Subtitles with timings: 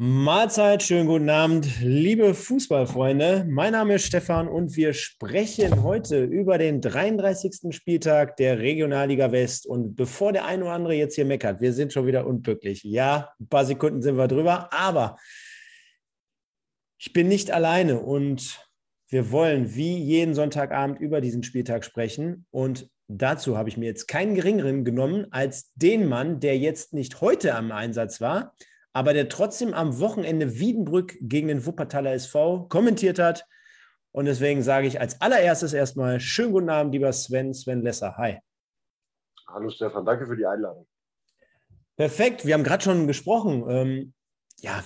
[0.00, 3.44] Mahlzeit, schönen guten Abend, liebe Fußballfreunde.
[3.48, 7.74] Mein Name ist Stefan und wir sprechen heute über den 33.
[7.74, 9.66] Spieltag der Regionalliga West.
[9.66, 12.84] Und bevor der eine oder andere jetzt hier meckert, wir sind schon wieder unglücklich.
[12.84, 15.16] Ja, ein paar Sekunden sind wir drüber, aber
[16.96, 18.64] ich bin nicht alleine und
[19.08, 22.46] wir wollen wie jeden Sonntagabend über diesen Spieltag sprechen.
[22.52, 27.20] Und dazu habe ich mir jetzt keinen geringeren genommen als den Mann, der jetzt nicht
[27.20, 28.54] heute am Einsatz war,
[28.98, 33.46] aber der trotzdem am Wochenende Wiedenbrück gegen den Wuppertaler SV kommentiert hat.
[34.10, 38.16] Und deswegen sage ich als allererstes erstmal schönen guten Abend, lieber Sven, Sven Lesser.
[38.16, 38.40] Hi.
[39.46, 40.88] Hallo Stefan, danke für die Einladung.
[41.96, 43.64] Perfekt, wir haben gerade schon gesprochen.
[43.68, 44.14] Ähm,
[44.58, 44.82] ja,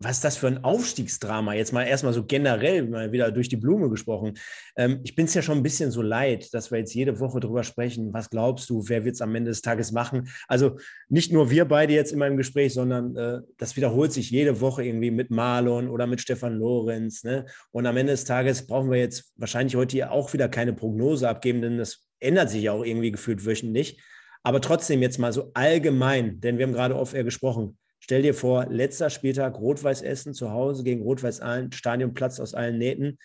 [0.00, 1.54] was ist das für ein Aufstiegsdrama?
[1.54, 4.34] Jetzt mal erstmal so generell mal wieder durch die Blume gesprochen.
[4.76, 7.40] Ähm, ich bin es ja schon ein bisschen so leid, dass wir jetzt jede Woche
[7.40, 8.12] drüber sprechen.
[8.12, 10.28] Was glaubst du, wer wird es am Ende des Tages machen?
[10.46, 10.78] Also
[11.08, 14.84] nicht nur wir beide jetzt immer im Gespräch, sondern äh, das wiederholt sich jede Woche
[14.84, 17.24] irgendwie mit Marlon oder mit Stefan Lorenz.
[17.24, 17.46] Ne?
[17.72, 21.60] Und am Ende des Tages brauchen wir jetzt wahrscheinlich heute auch wieder keine Prognose abgeben,
[21.60, 24.00] denn das ändert sich ja auch irgendwie gefühlt wöchentlich.
[24.44, 27.76] Aber trotzdem jetzt mal so allgemein, denn wir haben gerade oft eher gesprochen
[28.08, 32.54] Stell dir vor, letzter Spieltag Rot-Weiß Essen zu Hause gegen Rot-Weiß Aalen, Stadion platzt aus
[32.54, 33.18] allen Nähten.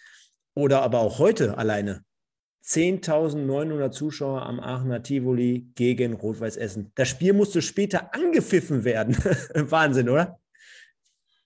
[0.55, 2.03] Oder aber auch heute alleine.
[2.65, 6.91] 10.900 Zuschauer am Aachener Tivoli gegen Rot-Weiß Essen.
[6.95, 9.15] Das Spiel musste später angepfiffen werden.
[9.71, 10.37] Wahnsinn, oder?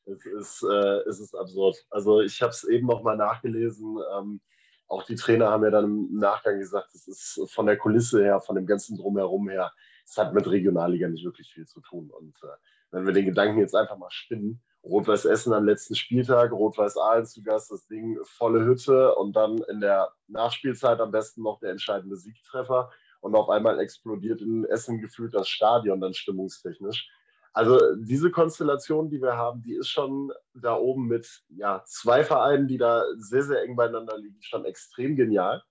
[0.06, 1.78] Es ist, äh, es ist absurd.
[1.92, 4.00] Also ich habe es eben noch mal nachgelesen.
[4.18, 4.42] Ähm,
[4.88, 8.40] auch die Trainer haben ja dann im Nachgang gesagt, es ist von der Kulisse her,
[8.40, 9.72] von dem ganzen Drumherum her,
[10.08, 12.10] es hat mit Regionalliga nicht wirklich viel zu tun.
[12.10, 12.58] Und äh,
[12.92, 17.26] wenn wir den Gedanken jetzt einfach mal spinnen, Rot-Weiß Essen am letzten Spieltag, Rot-Weiß Aalen
[17.26, 21.72] zu Gast, das Ding volle Hütte und dann in der Nachspielzeit am besten noch der
[21.72, 27.10] entscheidende Siegtreffer und auf einmal explodiert in Essen gefühlt das Stadion dann stimmungstechnisch.
[27.54, 32.67] Also diese Konstellation, die wir haben, die ist schon da oben mit ja, zwei Vereinen,
[32.67, 35.64] die da sehr, sehr eng beieinander liegen, schon extrem genial.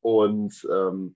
[0.00, 1.14] Und ähm,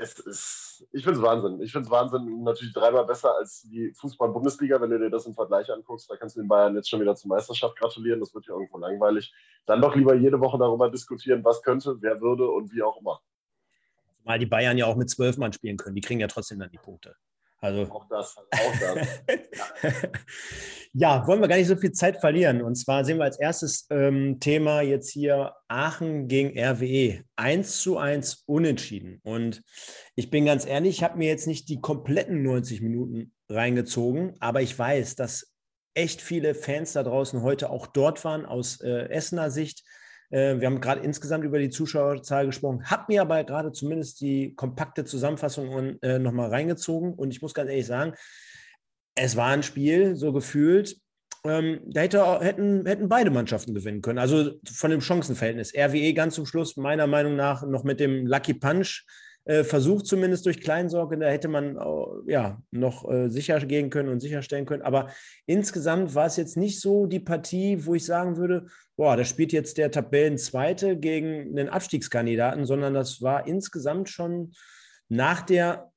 [0.00, 1.60] es ist, ich finde es Wahnsinn.
[1.60, 5.34] Ich finde es Wahnsinn, natürlich dreimal besser als die Fußball-Bundesliga, wenn du dir das im
[5.34, 6.08] Vergleich anguckst.
[6.08, 8.20] Da kannst du den Bayern jetzt schon wieder zur Meisterschaft gratulieren.
[8.20, 9.34] Das wird ja irgendwo langweilig.
[9.66, 13.20] Dann doch lieber jede Woche darüber diskutieren, was könnte, wer würde und wie auch immer.
[14.22, 15.96] Mal die Bayern ja auch mit zwölf Mann spielen können.
[15.96, 17.16] Die kriegen ja trotzdem dann die Punkte.
[17.60, 18.46] Also auch das, auch
[18.80, 19.22] das.
[20.92, 22.62] ja, wollen wir gar nicht so viel Zeit verlieren.
[22.62, 27.24] Und zwar sehen wir als erstes ähm, Thema jetzt hier Aachen gegen RWE.
[27.34, 29.20] 1 zu 1 unentschieden.
[29.24, 29.62] Und
[30.14, 34.62] ich bin ganz ehrlich, ich habe mir jetzt nicht die kompletten 90 Minuten reingezogen, aber
[34.62, 35.52] ich weiß, dass
[35.94, 39.82] echt viele Fans da draußen heute auch dort waren, aus äh, Essener Sicht.
[40.30, 44.54] Äh, wir haben gerade insgesamt über die Zuschauerzahl gesprochen, habe mir aber gerade zumindest die
[44.54, 48.14] kompakte Zusammenfassung äh, nochmal reingezogen und ich muss ganz ehrlich sagen,
[49.14, 50.96] es war ein Spiel, so gefühlt,
[51.44, 54.18] ähm, da hätte, hätten, hätten beide Mannschaften gewinnen können.
[54.18, 55.72] Also von dem Chancenverhältnis.
[55.74, 59.04] RWE ganz zum Schluss, meiner Meinung nach, noch mit dem Lucky Punch
[59.48, 61.16] äh, versucht, zumindest durch Kleinsorge.
[61.16, 64.82] Da hätte man äh, ja noch äh, sicher gehen können und sicherstellen können.
[64.82, 65.08] Aber
[65.46, 68.66] insgesamt war es jetzt nicht so die Partie, wo ich sagen würde,
[68.96, 74.52] boah, da spielt jetzt der Tabellenzweite gegen einen Abstiegskandidaten, sondern das war insgesamt schon
[75.08, 75.90] nach der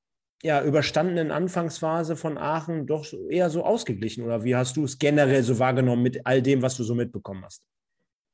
[0.44, 4.24] ja, überstandenen Anfangsphase von Aachen doch eher so ausgeglichen?
[4.24, 7.44] Oder wie hast du es generell so wahrgenommen mit all dem, was du so mitbekommen
[7.44, 7.66] hast?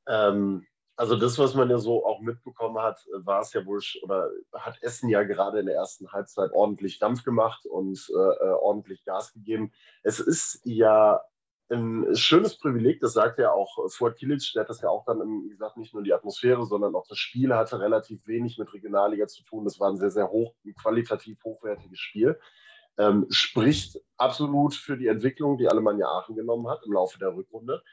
[0.06, 0.64] Ähm,
[0.98, 4.82] also das, was man ja so auch mitbekommen hat, war es ja wohl, oder hat
[4.82, 9.32] Essen ja gerade in der ersten Halbzeit ordentlich Dampf gemacht und äh, äh ordentlich Gas
[9.32, 9.70] gegeben.
[10.02, 11.20] Es ist ja
[11.70, 15.20] ein schönes Privileg, das sagt ja auch Fuad Kilic, der hat das ja auch dann,
[15.44, 19.28] wie gesagt, nicht nur die Atmosphäre, sondern auch das Spiel hatte relativ wenig mit Regionalliga
[19.28, 19.64] zu tun.
[19.64, 22.40] Das war ein sehr, sehr hoch, qualitativ hochwertiges Spiel.
[22.98, 27.84] Ähm, spricht absolut für die Entwicklung, die Alemannia Aachen genommen hat im Laufe der Rückrunde.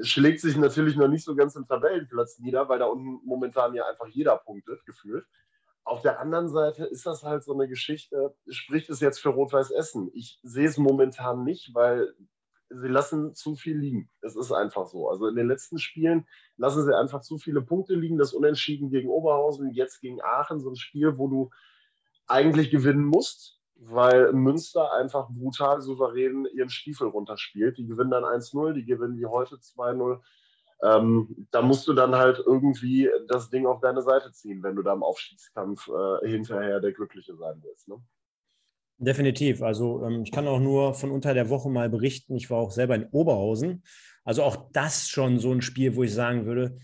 [0.00, 3.86] Schlägt sich natürlich noch nicht so ganz im Tabellenplatz nieder, weil da unten momentan ja
[3.86, 5.24] einfach jeder punktet, gefühlt.
[5.84, 9.70] Auf der anderen Seite ist das halt so eine Geschichte, spricht es jetzt für Rot-Weiß
[9.70, 10.10] Essen?
[10.14, 12.12] Ich sehe es momentan nicht, weil
[12.70, 14.10] sie lassen zu viel liegen.
[14.20, 15.08] Es ist einfach so.
[15.08, 18.18] Also in den letzten Spielen lassen sie einfach zu viele Punkte liegen.
[18.18, 21.50] Das Unentschieden gegen Oberhausen, jetzt gegen Aachen, so ein Spiel, wo du
[22.26, 27.78] eigentlich gewinnen musst, weil Münster einfach brutal souverän ihren Stiefel runterspielt.
[27.78, 30.20] Die gewinnen dann 1-0, die gewinnen wie heute 2-0.
[30.82, 34.82] Ähm, da musst du dann halt irgendwie das Ding auf deine Seite ziehen, wenn du
[34.82, 37.88] da im Aufstiegskampf äh, hinterher der Glückliche sein willst.
[37.88, 37.96] Ne?
[38.98, 39.62] Definitiv.
[39.62, 42.36] Also ähm, ich kann auch nur von unter der Woche mal berichten.
[42.36, 43.82] Ich war auch selber in Oberhausen.
[44.24, 46.78] Also auch das schon so ein Spiel, wo ich sagen würde,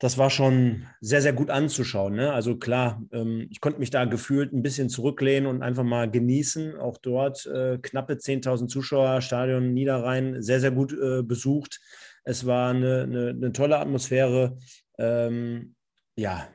[0.00, 2.14] das war schon sehr, sehr gut anzuschauen.
[2.14, 2.32] Ne?
[2.32, 6.76] Also klar, ähm, ich konnte mich da gefühlt ein bisschen zurücklehnen und einfach mal genießen.
[6.76, 11.80] Auch dort äh, knappe 10.000 Zuschauer, Stadion Niederrhein, sehr, sehr gut äh, besucht.
[12.24, 14.56] Es war eine, eine, eine tolle Atmosphäre.
[14.98, 15.74] Ähm,
[16.16, 16.48] ja,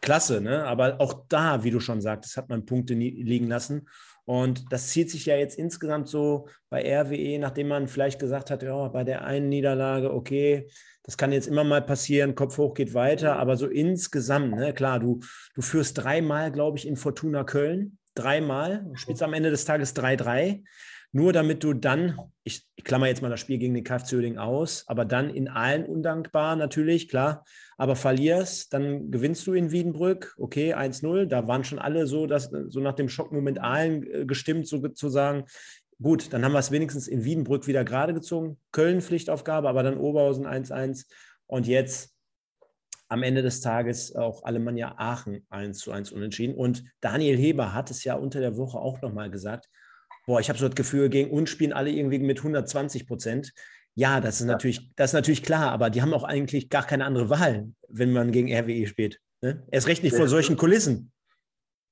[0.00, 0.64] klasse, ne?
[0.64, 3.86] aber auch da, wie du schon sagtest, hat man Punkte liegen lassen.
[4.28, 8.62] Und das zieht sich ja jetzt insgesamt so bei RWE, nachdem man vielleicht gesagt hat,
[8.62, 10.68] ja, bei der einen Niederlage, okay,
[11.02, 15.00] das kann jetzt immer mal passieren, Kopf hoch geht weiter, aber so insgesamt, ne, klar,
[15.00, 15.20] du,
[15.54, 20.62] du führst dreimal, glaube ich, in Fortuna Köln, dreimal, spielst am Ende des Tages 3-3,
[21.12, 24.38] nur damit du dann, ich, ich klammer jetzt mal das Spiel gegen den KFC Uerdingen
[24.38, 27.46] aus, aber dann in allen undankbar natürlich, klar,
[27.78, 31.26] aber verlierst, dann gewinnst du in Wiedenbrück, okay, 1-0.
[31.26, 35.44] Da waren schon alle so, dass so nach dem Schockmoment allen äh, gestimmt, sozusagen.
[36.02, 38.58] Gut, dann haben wir es wenigstens in Wiedenbrück wieder gerade gezogen.
[38.72, 41.06] Köln Pflichtaufgabe, aber dann Oberhausen 1-1.
[41.46, 42.14] Und jetzt
[43.06, 46.56] am Ende des Tages auch Alemannia Aachen 1 zu 1 unentschieden.
[46.56, 49.68] Und Daniel Heber hat es ja unter der Woche auch nochmal gesagt.
[50.26, 53.52] Boah, ich habe so das Gefühl, gegen uns spielen alle irgendwie mit 120 Prozent.
[53.98, 54.46] Ja, das ist.
[54.46, 58.12] Natürlich, das ist natürlich klar, aber die haben auch eigentlich gar keine andere Wahl, wenn
[58.12, 59.20] man gegen RWE spielt.
[59.40, 59.66] Ne?
[59.72, 61.10] Erst recht nicht vor solchen Kulissen.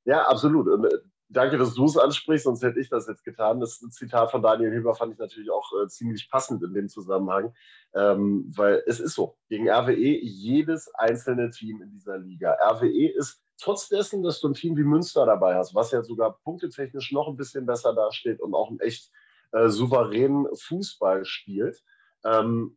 [0.05, 0.69] Ja, absolut.
[0.69, 0.99] Und, äh,
[1.31, 3.59] danke, dass du es ansprichst, sonst hätte ich das jetzt getan.
[3.59, 7.53] Das Zitat von Daniel Hilber fand ich natürlich auch äh, ziemlich passend in dem Zusammenhang,
[7.93, 12.57] ähm, weil es ist so, gegen RWE jedes einzelne Team in dieser Liga.
[12.71, 16.39] RWE ist trotz dessen, dass du ein Team wie Münster dabei hast, was ja sogar
[16.45, 19.11] punktetechnisch noch ein bisschen besser dasteht und auch einen echt
[19.51, 21.83] äh, souveränen Fußball spielt,
[22.27, 22.77] ähm,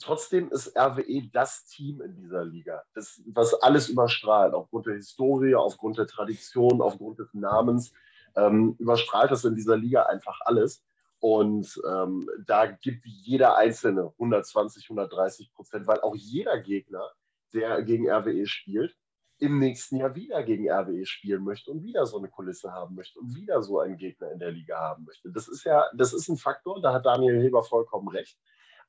[0.00, 5.54] trotzdem ist RWE das Team in dieser Liga, das, was alles überstrahlt, aufgrund der Historie,
[5.54, 7.92] aufgrund der Tradition, aufgrund des Namens,
[8.36, 10.84] ähm, überstrahlt das in dieser Liga einfach alles.
[11.20, 17.10] Und ähm, da gibt jeder Einzelne 120, 130 Prozent, weil auch jeder Gegner,
[17.52, 18.94] der gegen RWE spielt,
[19.40, 23.18] im nächsten Jahr wieder gegen RWE spielen möchte und wieder so eine Kulisse haben möchte
[23.20, 25.30] und wieder so einen Gegner in der Liga haben möchte.
[25.30, 28.36] Das ist ja, das ist ein Faktor, da hat Daniel Heber vollkommen recht.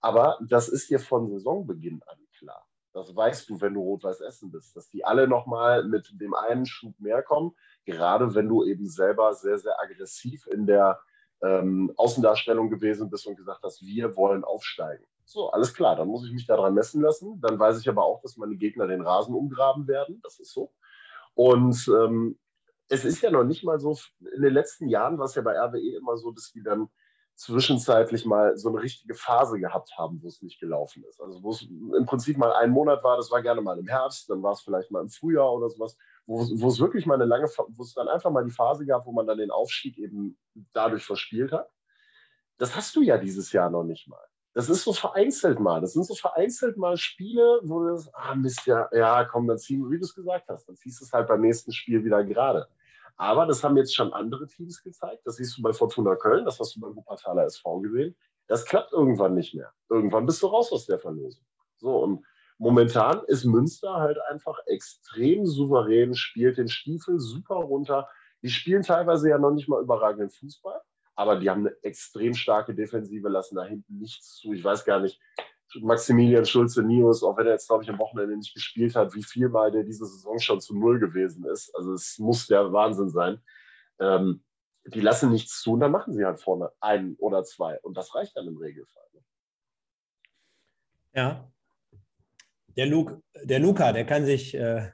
[0.02, 2.66] Aber das ist dir von Saisonbeginn an klar.
[2.94, 6.66] Das weißt du, wenn du Rot-Weiß Essen bist, dass die alle nochmal mit dem einen
[6.66, 7.52] Schub mehr kommen,
[7.86, 11.00] gerade wenn du eben selber sehr, sehr aggressiv in der
[11.42, 15.06] ähm, Außendarstellung gewesen bist und gesagt hast, wir wollen aufsteigen.
[15.24, 17.40] So, alles klar, dann muss ich mich daran messen lassen.
[17.42, 20.20] Dann weiß ich aber auch, dass meine Gegner den Rasen umgraben werden.
[20.24, 20.74] Das ist so.
[21.36, 22.40] Und ähm,
[22.88, 23.96] es ist ja noch nicht mal so,
[24.36, 26.90] in den letzten Jahren war es ja bei RWE immer so, dass die dann
[27.40, 31.22] zwischenzeitlich mal so eine richtige Phase gehabt haben, wo es nicht gelaufen ist.
[31.22, 34.30] Also wo es im Prinzip mal ein Monat war, das war gerne mal im Herbst,
[34.30, 35.96] dann war es vielleicht mal im Frühjahr oder sowas,
[36.26, 39.06] wo, wo es wirklich mal eine lange, wo es dann einfach mal die Phase gab,
[39.06, 40.38] wo man dann den Aufstieg eben
[40.74, 41.70] dadurch verspielt hat.
[42.58, 44.20] Das hast du ja dieses Jahr noch nicht mal.
[44.54, 45.80] Das ist so vereinzelt mal.
[45.80, 49.60] Das sind so vereinzelt mal Spiele, wo du das, ah Mist, ja, ja, komm, dann
[49.60, 52.22] ziehen, wie du es gesagt hast, dann ziehst du es halt beim nächsten Spiel wieder
[52.26, 52.68] gerade.
[53.20, 55.22] Aber das haben jetzt schon andere Teams gezeigt.
[55.26, 58.16] Das siehst du bei Fortuna Köln, das hast du beim Wuppertaler SV gesehen.
[58.48, 59.74] Das klappt irgendwann nicht mehr.
[59.90, 61.46] Irgendwann bist du raus aus der Verlosung.
[61.76, 62.26] So, und
[62.58, 68.08] momentan ist Münster halt einfach extrem souverän, spielt den Stiefel super runter.
[68.42, 70.80] Die spielen teilweise ja noch nicht mal überragenden Fußball,
[71.16, 74.54] aber die haben eine extrem starke Defensive, lassen da hinten nichts zu.
[74.54, 75.20] Ich weiß gar nicht,
[75.76, 79.50] Maximilian Schulze-Nius, auch wenn er jetzt, glaube ich, am Wochenende nicht gespielt hat, wie viel
[79.50, 81.74] mal der diese Saison schon zu Null gewesen ist.
[81.76, 83.42] Also es muss der Wahnsinn sein.
[84.00, 84.44] Ähm,
[84.86, 87.80] die lassen nichts zu und dann machen sie halt vorne einen oder zwei.
[87.82, 89.04] Und das reicht dann im Regelfall.
[89.14, 89.22] Ne?
[91.14, 91.52] Ja.
[92.76, 94.92] Der, Luke, der Luca, der kann sich, äh,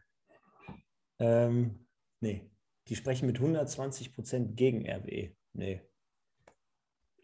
[1.20, 1.88] ähm,
[2.20, 2.50] nee,
[2.88, 5.36] die sprechen mit 120 Prozent gegen RWE.
[5.54, 5.82] Nee,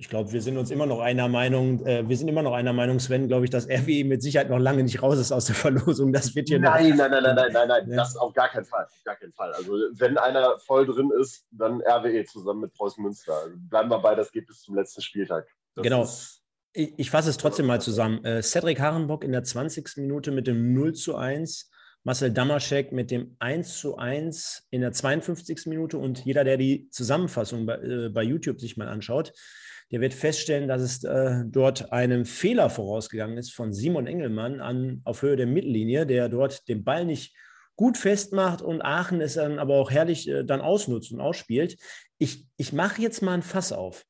[0.01, 2.73] ich glaube, wir sind uns immer noch einer Meinung, äh, wir sind immer noch einer
[2.73, 5.53] Meinung, Sven, glaube ich, dass RWE mit Sicherheit noch lange nicht raus ist aus der
[5.53, 6.11] Verlosung.
[6.11, 7.97] Das wird hier nein, noch, nein, nein, nein, nein, nein, nein, ja.
[7.97, 8.87] das auf gar keinen Fall.
[9.05, 9.53] Gar keinen Fall.
[9.53, 13.31] Also wenn einer voll drin ist, dann RWE zusammen mit Preußen Münster.
[13.31, 15.47] Also bleiben wir bei, das geht bis zum letzten Spieltag.
[15.75, 16.09] Das genau.
[16.73, 18.25] Ich, ich fasse es trotzdem mal zusammen.
[18.25, 19.97] Äh, Cedric Harenbock in der 20.
[19.97, 21.69] Minute mit dem 0 zu 1.
[22.03, 25.67] Marcel Damaschek mit dem 1 zu 1 in der 52.
[25.67, 29.33] Minute und jeder, der die Zusammenfassung bei, äh, bei YouTube sich mal anschaut,
[29.91, 35.01] der wird feststellen, dass es äh, dort einem Fehler vorausgegangen ist von Simon Engelmann an,
[35.03, 37.35] auf Höhe der Mittellinie, der dort den Ball nicht
[37.75, 41.77] gut festmacht und Aachen es dann aber auch herrlich äh, dann ausnutzt und ausspielt.
[42.19, 44.05] Ich, ich mache jetzt mal ein Fass auf.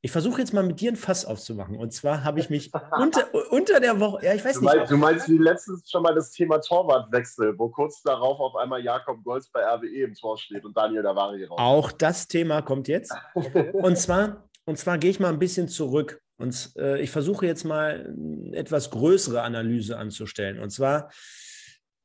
[0.00, 1.76] Ich versuche jetzt mal mit dir ein Fass aufzumachen.
[1.76, 4.90] Und zwar habe ich mich unter, unter der Woche, ja, ich weiß du meinst, nicht.
[4.90, 9.22] Du meinst wie letztens schon mal das Thema Torwartwechsel, wo kurz darauf auf einmal Jakob
[9.22, 11.58] Golz bei RWE im Tor steht und Daniel Davari raus.
[11.58, 13.14] Auch das Thema kommt jetzt.
[13.72, 16.20] Und zwar und zwar gehe ich mal ein bisschen zurück.
[16.36, 20.58] Und äh, ich versuche jetzt mal eine etwas größere Analyse anzustellen.
[20.58, 21.12] Und zwar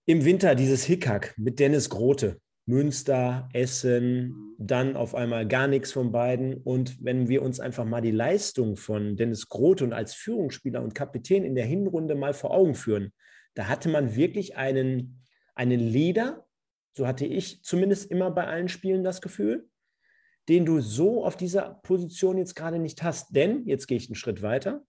[0.05, 2.39] im Winter dieses Hickhack mit Dennis Grote.
[2.69, 6.53] Münster, Essen, dann auf einmal gar nichts von beiden.
[6.53, 10.93] Und wenn wir uns einfach mal die Leistung von Dennis Grote und als Führungsspieler und
[10.93, 13.11] Kapitän in der Hinrunde mal vor Augen führen,
[13.55, 15.19] da hatte man wirklich einen,
[15.55, 16.45] einen Leader,
[16.95, 19.68] so hatte ich zumindest immer bei allen Spielen das Gefühl,
[20.47, 23.35] den du so auf dieser Position jetzt gerade nicht hast.
[23.35, 24.83] Denn, jetzt gehe ich einen Schritt weiter,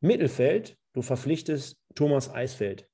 [0.00, 2.88] Mittelfeld, du verpflichtest Thomas Eisfeld.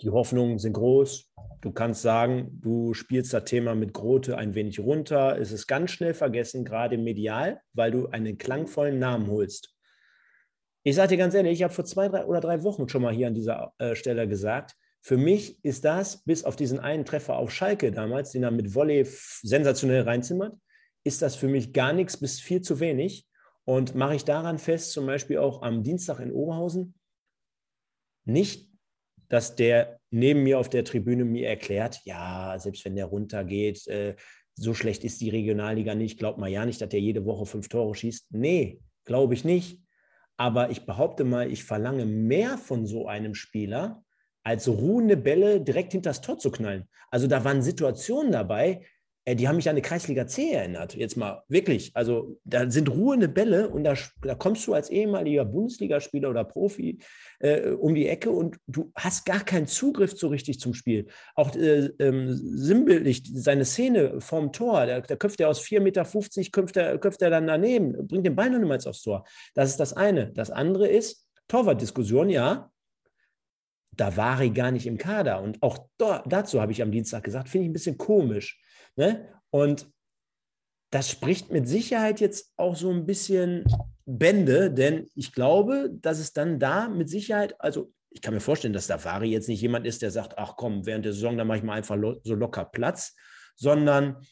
[0.00, 1.32] Die Hoffnungen sind groß.
[1.60, 5.38] Du kannst sagen, du spielst das Thema mit Grote ein wenig runter.
[5.38, 9.74] Es ist ganz schnell vergessen, gerade medial, weil du einen klangvollen Namen holst.
[10.82, 13.14] Ich sage dir ganz ehrlich, ich habe vor zwei drei oder drei Wochen schon mal
[13.14, 17.36] hier an dieser äh, Stelle gesagt, für mich ist das, bis auf diesen einen Treffer
[17.36, 19.06] auf Schalke damals, den er mit Volley
[19.42, 20.56] sensationell reinzimmert,
[21.04, 23.28] ist das für mich gar nichts bis viel zu wenig.
[23.66, 26.94] Und mache ich daran fest, zum Beispiel auch am Dienstag in Oberhausen,
[28.24, 28.70] nicht
[29.28, 34.14] dass der neben mir auf der Tribüne mir erklärt, ja, selbst wenn der runtergeht, äh,
[34.54, 37.68] so schlecht ist die Regionalliga nicht, glaubt man ja nicht, dass der jede Woche fünf
[37.68, 38.28] Tore schießt.
[38.30, 39.82] Nee, glaube ich nicht.
[40.36, 44.04] Aber ich behaupte mal, ich verlange mehr von so einem Spieler,
[44.44, 46.88] als ruhende Bälle direkt hinter das Tor zu knallen.
[47.10, 48.82] Also da waren Situationen dabei,
[49.24, 50.94] äh, die haben mich an eine Kreisliga C erinnert.
[50.94, 51.92] Jetzt mal wirklich.
[51.94, 56.98] Also da sind ruhende Bälle und da, da kommst du als ehemaliger Bundesligaspieler oder Profi
[57.40, 61.06] äh, um die Ecke und du hast gar keinen Zugriff so richtig zum Spiel.
[61.34, 66.04] Auch äh, ähm, sinnbildlich seine Szene vorm Tor, da, da köpft er aus 4,50 Meter,
[66.50, 69.24] köpft er, köpft er dann daneben, bringt den Ball noch niemals aufs Tor.
[69.54, 70.32] Das ist das eine.
[70.32, 72.70] Das andere ist Torwartdiskussion, ja.
[73.96, 75.42] Da war ich gar nicht im Kader.
[75.42, 78.60] Und auch da, dazu habe ich am Dienstag gesagt, finde ich ein bisschen komisch
[78.96, 79.28] Ne?
[79.50, 79.90] Und
[80.90, 83.64] das spricht mit Sicherheit jetzt auch so ein bisschen
[84.06, 88.74] Bände, denn ich glaube, dass es dann da mit Sicherheit, also ich kann mir vorstellen,
[88.74, 91.58] dass Davari jetzt nicht jemand ist, der sagt, ach komm, während der Saison, da mache
[91.58, 93.16] ich mal einfach lo so locker Platz,
[93.56, 94.24] sondern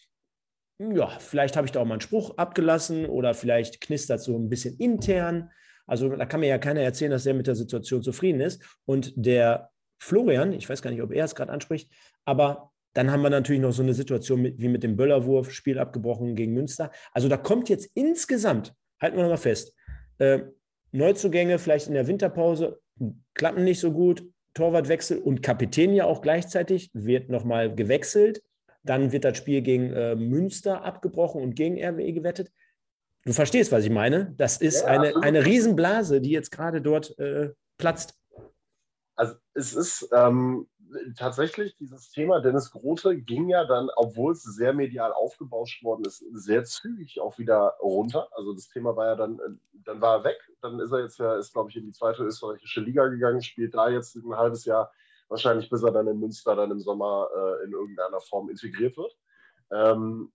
[0.78, 4.48] ja, vielleicht habe ich da auch mal einen Spruch abgelassen oder vielleicht knistert so ein
[4.48, 5.50] bisschen intern.
[5.92, 8.62] Also da kann mir ja keiner erzählen, dass er mit der Situation zufrieden ist.
[8.86, 9.68] Und der
[9.98, 11.90] Florian, ich weiß gar nicht, ob er es gerade anspricht,
[12.24, 15.78] aber dann haben wir natürlich noch so eine Situation mit, wie mit dem Böllerwurf, Spiel
[15.78, 16.90] abgebrochen gegen Münster.
[17.12, 19.74] Also da kommt jetzt insgesamt, halten wir nochmal fest,
[20.16, 20.44] äh,
[20.92, 22.80] Neuzugänge vielleicht in der Winterpause
[23.34, 28.42] klappen nicht so gut, Torwartwechsel und Kapitän ja auch gleichzeitig, wird nochmal gewechselt.
[28.82, 32.50] Dann wird das Spiel gegen äh, Münster abgebrochen und gegen RWE gewettet.
[33.24, 34.34] Du verstehst, was ich meine?
[34.36, 38.18] Das ist ja, eine, eine Riesenblase, die jetzt gerade dort äh, platzt.
[39.14, 40.68] Also es ist, ähm,
[41.16, 46.24] tatsächlich, dieses Thema Dennis Grote ging ja dann, obwohl es sehr medial aufgebauscht worden ist,
[46.32, 48.28] sehr zügig auch wieder runter.
[48.32, 49.38] Also das Thema war ja dann,
[49.72, 50.38] dann war er weg.
[50.60, 53.74] Dann ist er jetzt ja, ist glaube ich in die zweite österreichische Liga gegangen, spielt
[53.74, 54.92] da jetzt ein halbes Jahr,
[55.28, 59.16] wahrscheinlich bis er dann in Münster dann im Sommer äh, in irgendeiner Form integriert wird.
[59.70, 60.32] Ähm,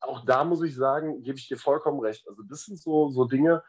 [0.00, 2.28] auch da muss ich sagen, gebe ich dir vollkommen recht.
[2.28, 3.62] Also das sind so, so Dinge,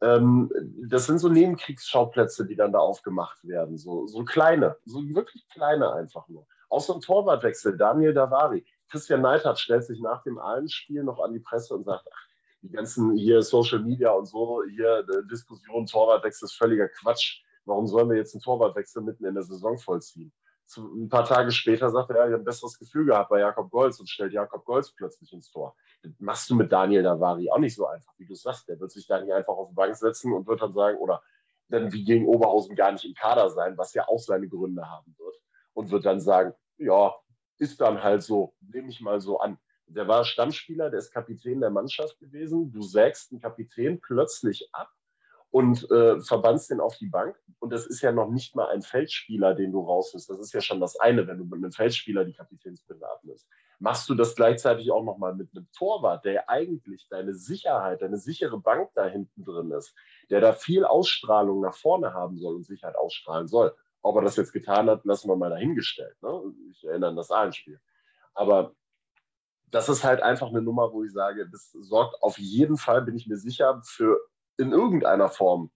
[0.00, 0.50] ähm,
[0.88, 3.78] das sind so Nebenkriegsschauplätze, die dann da aufgemacht werden.
[3.78, 6.46] So, so kleine, so wirklich kleine einfach nur.
[6.68, 8.64] Auch so ein Torwartwechsel, Daniel Davari.
[8.88, 12.26] Christian Neidhardt stellt sich nach dem Allenspiel noch an die Presse und sagt, ach,
[12.62, 17.42] die ganzen hier Social Media und so, hier äh, Diskussion, Torwartwechsel ist völliger Quatsch.
[17.64, 20.32] Warum sollen wir jetzt einen Torwartwechsel mitten in der Saison vollziehen?
[20.76, 23.98] Ein paar Tage später sagt er, ich habe ein besseres Gefühl gehabt bei Jakob Golz
[24.00, 25.76] und stellt Jakob Golz plötzlich ins Tor.
[26.02, 28.68] Das machst du mit Daniel Davari auch nicht so einfach, wie du sagst.
[28.68, 31.22] Der wird sich da nicht einfach auf die Bank setzen und wird dann sagen, oder
[31.68, 35.14] dann wie gegen Oberhausen gar nicht im Kader sein, was ja auch seine Gründe haben
[35.18, 35.36] wird.
[35.72, 37.14] Und wird dann sagen, ja,
[37.58, 39.58] ist dann halt so, nehme ich mal so an.
[39.86, 42.72] Der war Stammspieler, der ist Kapitän der Mannschaft gewesen.
[42.72, 44.90] Du sägst einen Kapitän plötzlich ab
[45.52, 47.38] und äh, verbannst den auf die Bank.
[47.58, 50.28] Und das ist ja noch nicht mal ein Feldspieler, den du rausnimmst.
[50.30, 53.46] Das ist ja schon das eine, wenn du mit einem Feldspieler die Kapitänsbinde abnimmst.
[53.78, 58.58] Machst du das gleichzeitig auch nochmal mit einem Torwart, der eigentlich deine Sicherheit, deine sichere
[58.58, 59.94] Bank da hinten drin ist,
[60.30, 63.76] der da viel Ausstrahlung nach vorne haben soll und Sicherheit ausstrahlen soll.
[64.00, 66.16] Ob er das jetzt getan hat, lassen wir mal dahingestellt.
[66.22, 66.54] Ne?
[66.70, 67.78] Ich erinnere an das Ahlenspiel.
[68.32, 68.74] Aber
[69.70, 73.16] das ist halt einfach eine Nummer, wo ich sage, das sorgt auf jeden Fall, bin
[73.16, 74.18] ich mir sicher, für
[74.62, 75.70] in irgendeiner Form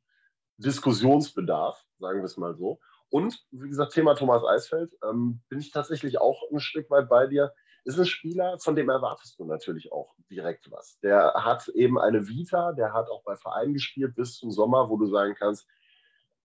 [0.59, 2.81] Diskussionsbedarf, sagen wir es mal so.
[3.11, 7.27] Und wie gesagt, Thema Thomas Eisfeld, ähm, bin ich tatsächlich auch ein Stück weit bei
[7.27, 7.53] dir.
[7.85, 10.99] Ist ein Spieler, von dem erwartest du natürlich auch direkt was.
[11.01, 14.97] Der hat eben eine Vita, der hat auch bei Vereinen gespielt bis zum Sommer, wo
[14.97, 15.69] du sagen kannst,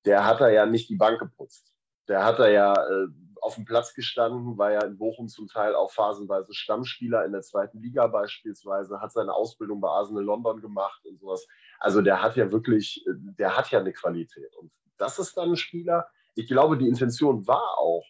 [0.06, 1.74] der hat da ja nicht die Bank geputzt.
[2.08, 3.08] Der hat da ja äh,
[3.42, 7.42] auf dem Platz gestanden, war ja in Bochum zum Teil auch phasenweise Stammspieler in der
[7.42, 11.48] zweiten Liga beispielsweise, hat seine Ausbildung bei Arsenal London gemacht und sowas.
[11.82, 14.56] Also der hat ja wirklich, der hat ja eine Qualität.
[14.56, 18.06] Und das ist dann ein Spieler, ich glaube, die Intention war auch,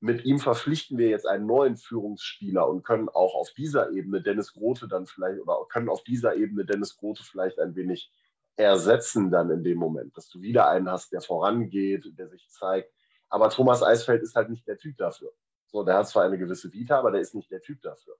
[0.00, 4.52] mit ihm verpflichten wir jetzt einen neuen Führungsspieler und können auch auf dieser Ebene Dennis
[4.52, 8.10] Grote dann vielleicht oder können auf dieser Ebene Dennis Grote vielleicht ein wenig
[8.56, 12.92] ersetzen dann in dem Moment, dass du wieder einen hast, der vorangeht, der sich zeigt.
[13.28, 15.32] Aber Thomas Eisfeld ist halt nicht der Typ dafür.
[15.66, 18.16] So, der hat zwar eine gewisse Vita, aber der ist nicht der Typ dafür.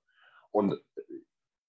[0.52, 0.80] Und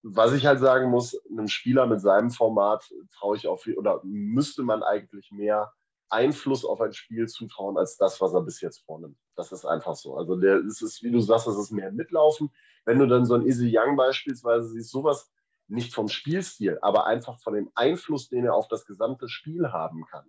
[0.06, 4.62] was ich halt sagen muss, einem Spieler mit seinem Format traue ich viel oder müsste
[4.62, 5.72] man eigentlich mehr
[6.10, 9.16] Einfluss auf ein Spiel zutrauen als das, was er bis jetzt vornimmt.
[9.34, 10.16] Das ist einfach so.
[10.16, 12.50] Also der, es ist, wie du sagst, es ist mehr Mitlaufen.
[12.84, 15.32] Wenn du dann so ein Easy Young beispielsweise siehst, sowas
[15.68, 20.04] nicht vom Spielstil, aber einfach von dem Einfluss, den er auf das gesamte Spiel haben
[20.04, 20.26] kann.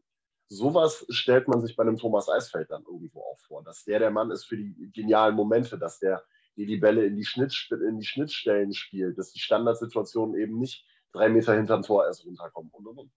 [0.48, 4.12] Sowas stellt man sich bei einem Thomas Eisfeld dann irgendwo auch vor, dass der der
[4.12, 6.24] Mann ist für die genialen Momente, dass der
[6.58, 10.86] die, die Bälle in die, Schnitt, in die Schnittstellen spielt, dass die Standardsituationen eben nicht
[11.12, 13.12] drei Meter hinterm Tor erst runterkommen und und und.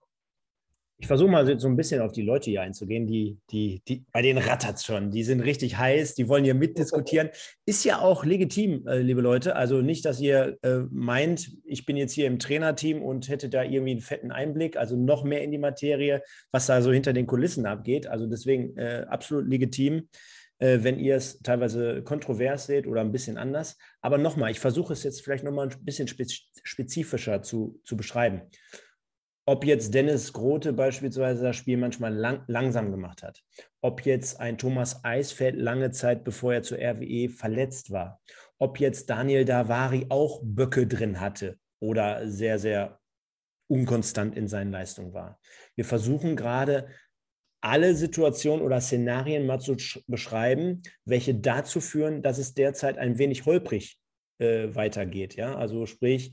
[1.00, 4.20] Ich versuche mal so ein bisschen auf die Leute hier einzugehen, die, die, die, bei
[4.20, 5.12] denen rattert schon.
[5.12, 7.30] Die sind richtig heiß, die wollen hier mitdiskutieren.
[7.64, 9.54] Ist ja auch legitim, äh, liebe Leute.
[9.54, 13.62] Also nicht, dass ihr äh, meint, ich bin jetzt hier im Trainerteam und hätte da
[13.62, 17.28] irgendwie einen fetten Einblick, also noch mehr in die Materie, was da so hinter den
[17.28, 18.08] Kulissen abgeht.
[18.08, 20.08] Also deswegen äh, absolut legitim,
[20.58, 23.76] äh, wenn ihr es teilweise kontrovers seht oder ein bisschen anders.
[24.00, 28.42] Aber nochmal, ich versuche es jetzt vielleicht nochmal ein bisschen spezifischer zu, zu beschreiben
[29.48, 33.42] ob jetzt Dennis Grote beispielsweise das Spiel manchmal lang, langsam gemacht hat,
[33.80, 38.20] ob jetzt ein Thomas Eisfeld lange Zeit, bevor er zur RWE verletzt war,
[38.58, 43.00] ob jetzt Daniel Davari auch Böcke drin hatte oder sehr, sehr
[43.68, 45.40] unkonstant in seinen Leistungen war.
[45.76, 46.88] Wir versuchen gerade
[47.60, 53.46] alle Situationen oder Szenarien mal zu beschreiben, welche dazu führen, dass es derzeit ein wenig
[53.46, 53.98] holprig
[54.38, 55.34] äh, weitergeht.
[55.34, 55.56] Ja?
[55.56, 56.32] Also sprich,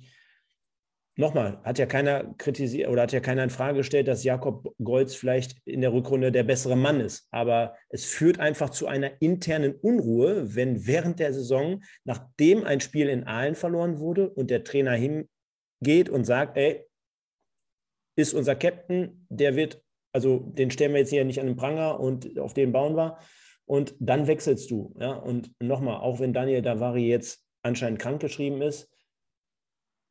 [1.18, 5.16] nochmal, hat ja keiner kritisiert oder hat ja keiner in Frage gestellt, dass Jakob Golz
[5.16, 7.28] vielleicht in der Rückrunde der bessere Mann ist.
[7.32, 13.10] Aber es führt einfach zu einer internen Unruhe, wenn während der Saison, nachdem ein Spiel
[13.10, 16.86] in Aalen verloren wurde und der Trainer hingeht und sagt, ey,
[18.18, 19.84] ist unser Captain, der wird,
[20.16, 23.18] also den stellen wir jetzt hier nicht an den Pranger und auf den bauen wir.
[23.66, 24.96] Und dann wechselst du.
[24.98, 25.12] Ja?
[25.12, 28.90] Und nochmal, auch wenn Daniel Davari jetzt anscheinend krankgeschrieben ist,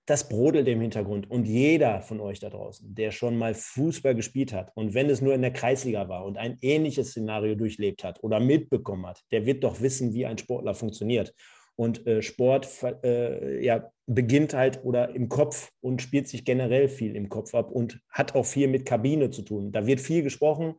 [0.06, 1.30] das brodelt im Hintergrund.
[1.30, 5.22] Und jeder von euch da draußen, der schon mal Fußball gespielt hat und wenn es
[5.22, 9.46] nur in der Kreisliga war und ein ähnliches Szenario durchlebt hat oder mitbekommen hat, der
[9.46, 11.32] wird doch wissen, wie ein Sportler funktioniert.
[11.76, 12.68] Und äh, Sport
[13.02, 17.70] äh, ja, beginnt halt oder im Kopf und spielt sich generell viel im Kopf ab
[17.70, 19.72] und hat auch viel mit Kabine zu tun.
[19.72, 20.74] Da wird viel gesprochen,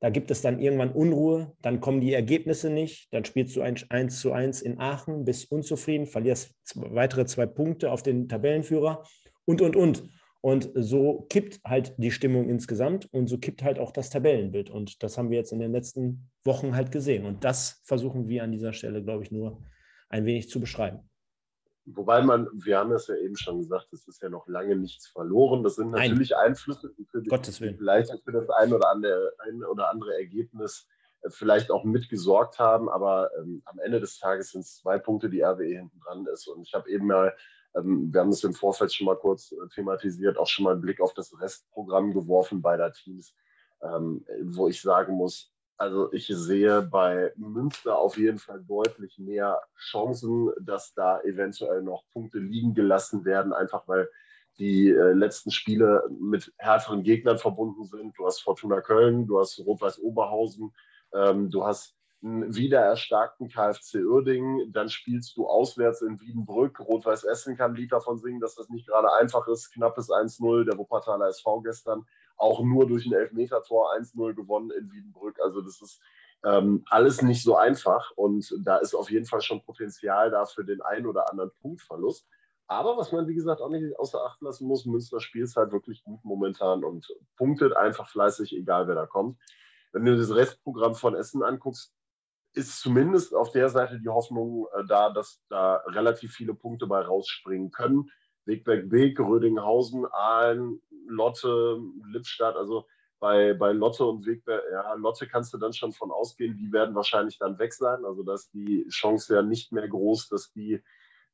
[0.00, 3.76] da gibt es dann irgendwann Unruhe, dann kommen die Ergebnisse nicht, dann spielst du ein
[3.88, 9.04] 1 zu 1 in Aachen, bist unzufrieden, verlierst weitere zwei Punkte auf den Tabellenführer
[9.46, 10.04] und, und, und.
[10.42, 14.70] Und so kippt halt die Stimmung insgesamt und so kippt halt auch das Tabellenbild.
[14.70, 17.24] Und das haben wir jetzt in den letzten Wochen halt gesehen.
[17.24, 19.60] Und das versuchen wir an dieser Stelle, glaube ich, nur
[20.08, 21.00] ein wenig zu beschreiben.
[21.86, 25.06] Wobei man, wir haben es ja eben schon gesagt, es ist ja noch lange nichts
[25.06, 25.62] verloren.
[25.62, 26.48] Das sind natürlich Nein.
[26.48, 27.76] Einflüsse, für die, Gottes Willen.
[27.76, 30.88] vielleicht für das ein oder andere, ein oder andere Ergebnis
[31.22, 32.88] äh, vielleicht auch mitgesorgt haben.
[32.88, 36.48] Aber ähm, am Ende des Tages sind es zwei Punkte, die RWE hinten dran ist.
[36.48, 37.32] Und ich habe eben mal,
[37.76, 40.80] ähm, wir haben es im Vorfeld schon mal kurz äh, thematisiert, auch schon mal einen
[40.80, 43.32] Blick auf das Restprogramm geworfen beider Teams,
[43.80, 49.60] ähm, wo ich sagen muss, also ich sehe bei Münster auf jeden Fall deutlich mehr
[49.78, 54.08] Chancen, dass da eventuell noch Punkte liegen gelassen werden, einfach weil
[54.58, 58.16] die äh, letzten Spiele mit härteren Gegnern verbunden sind.
[58.16, 60.74] Du hast Fortuna Köln, du hast Rot-Weiß Oberhausen,
[61.12, 66.80] ähm, du hast einen wieder erstarkten KfC Uerdingen, dann spielst du auswärts in Wiedenbrück.
[66.80, 69.72] Rot-Weiß Essen kann ein Lied davon singen, dass das nicht gerade einfach ist.
[69.72, 72.06] Knappes 1-0, der Wuppertaler SV gestern
[72.36, 75.40] auch nur durch ein Elfmeter-Tor 1-0 gewonnen in Wiedenbrück.
[75.40, 76.00] Also das ist
[76.44, 80.64] ähm, alles nicht so einfach und da ist auf jeden Fall schon Potenzial da für
[80.64, 82.26] den einen oder anderen Punktverlust.
[82.68, 86.02] Aber was man, wie gesagt, auch nicht außer Acht lassen muss, Münster spielt halt wirklich
[86.02, 89.38] gut momentan und punktet einfach fleißig, egal wer da kommt.
[89.92, 91.94] Wenn du das Restprogramm von Essen anguckst,
[92.54, 97.02] ist zumindest auf der Seite die Hoffnung äh, da, dass da relativ viele Punkte bei
[97.02, 98.10] rausspringen können.
[98.46, 101.80] Wegberg Beek, Rödinghausen, Aalen, Lotte,
[102.10, 102.86] Lippstadt, also
[103.18, 106.94] bei, bei Lotte und Wegberg, ja, Lotte kannst du dann schon von ausgehen, die werden
[106.94, 108.04] wahrscheinlich dann weg sein.
[108.04, 110.82] Also da ist die Chance ja nicht mehr groß, dass die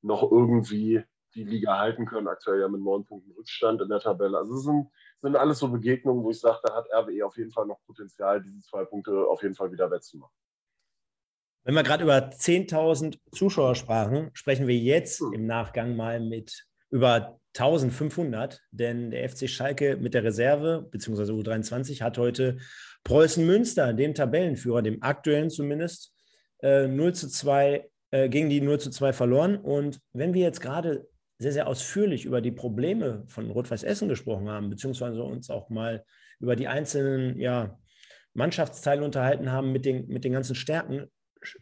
[0.01, 1.03] noch irgendwie
[1.35, 2.29] die Liga halten können.
[2.29, 4.39] Aktuell ja mit neun Punkten Rückstand in der Tabelle.
[4.39, 4.89] Also es sind,
[5.23, 8.43] sind alles so Begegnungen, wo ich sage, da hat RWE auf jeden Fall noch Potenzial,
[8.43, 10.35] diese zwei Punkte auf jeden Fall wieder wettzumachen.
[11.65, 15.33] Wenn wir gerade über 10.000 Zuschauer sprachen, sprechen wir jetzt hm.
[15.33, 22.01] im Nachgang mal mit über 1500, denn der FC Schalke mit der Reserve, beziehungsweise U23,
[22.03, 22.59] hat heute
[23.05, 26.15] Preußen Münster, dem Tabellenführer, dem aktuellen zumindest,
[26.63, 29.57] äh, 0 zu 2, äh, gegen die 0 zu 2 verloren.
[29.57, 31.07] Und wenn wir jetzt gerade
[31.39, 36.05] sehr, sehr ausführlich über die Probleme von Rot-Weiß Essen gesprochen haben, beziehungsweise uns auch mal
[36.39, 37.79] über die einzelnen ja,
[38.35, 41.11] Mannschaftsteile unterhalten haben mit den, mit den ganzen Stärken,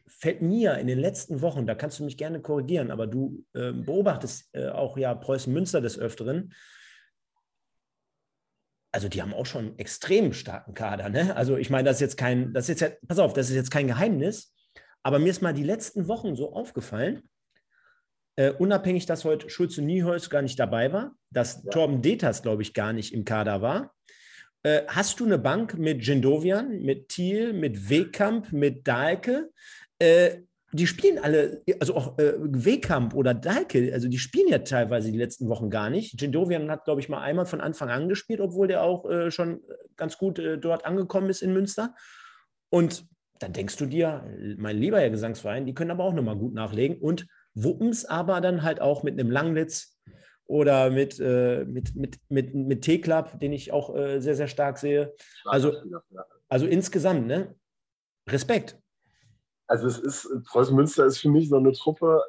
[0.07, 3.73] fällt mir in den letzten Wochen, da kannst du mich gerne korrigieren, aber du äh,
[3.73, 6.53] beobachtest äh, auch ja Preußen Münster des Öfteren.
[8.93, 11.09] Also die haben auch schon einen extrem starken Kader.
[11.09, 11.37] Ne?
[11.37, 13.71] Also ich meine, das ist jetzt kein, das ist jetzt, pass auf, das ist jetzt
[13.71, 14.55] kein Geheimnis,
[15.03, 17.23] aber mir ist mal die letzten Wochen so aufgefallen,
[18.37, 21.71] äh, unabhängig, dass heute Schulze Nieholz gar nicht dabei war, dass ja.
[21.71, 23.95] Torben Deters, glaube ich, gar nicht im Kader war,
[24.63, 29.51] äh, hast du eine Bank mit Gendovian, mit Thiel, mit Wehkamp, mit Dahlke?
[29.99, 30.43] Äh,
[30.73, 35.19] die spielen alle, also auch äh, Wehkamp oder Dahlke, also die spielen ja teilweise die
[35.19, 36.17] letzten Wochen gar nicht.
[36.17, 39.61] Gendovian hat, glaube ich, mal einmal von Anfang an gespielt, obwohl der auch äh, schon
[39.97, 41.95] ganz gut äh, dort angekommen ist in Münster.
[42.69, 43.05] Und
[43.41, 44.25] dann denkst du dir,
[44.59, 48.41] mein lieber Herr Gesangsverein, die können aber auch nochmal gut nachlegen und wuppen es aber
[48.41, 49.99] dann halt auch mit einem Langlitz,
[50.51, 54.79] oder mit, äh, mit, mit, mit, mit T-Club, den ich auch äh, sehr, sehr stark
[54.79, 55.15] sehe.
[55.45, 55.73] Also,
[56.49, 57.55] also insgesamt, ne?
[58.29, 58.77] Respekt.
[59.69, 62.21] Also es ist, Preußen Münster ist für mich so eine Truppe,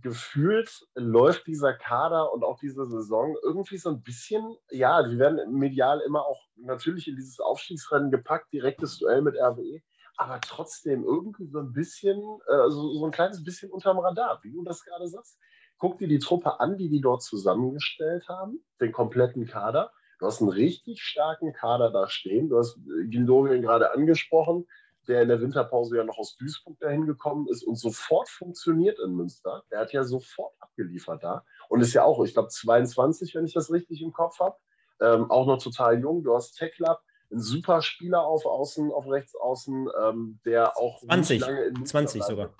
[0.00, 5.56] gefühlt läuft dieser Kader und auch diese Saison irgendwie so ein bisschen, ja, die werden
[5.56, 9.80] medial immer auch natürlich in dieses Aufstiegsrennen gepackt, direktes Duell mit RWE,
[10.16, 14.50] aber trotzdem irgendwie so ein bisschen, äh, so, so ein kleines bisschen unterm Radar, wie
[14.50, 15.38] du das gerade sagst
[15.82, 19.90] guck dir die Truppe an, die die dort zusammengestellt haben, den kompletten Kader.
[20.20, 22.48] Du hast einen richtig starken Kader da stehen.
[22.48, 24.68] Du hast Gindorien gerade angesprochen,
[25.08, 29.16] der in der Winterpause ja noch aus Duisburg dahin gekommen ist und sofort funktioniert in
[29.16, 29.64] Münster.
[29.72, 33.52] Der hat ja sofort abgeliefert da und ist ja auch, ich glaube, 22, wenn ich
[33.52, 34.54] das richtig im Kopf habe.
[35.00, 36.22] Ähm, auch noch total jung.
[36.22, 41.40] Du hast Techlab, ein super Spieler auf Außen, auf rechts außen, ähm, der auch 20,
[41.40, 42.50] lange in Münster 20 sogar.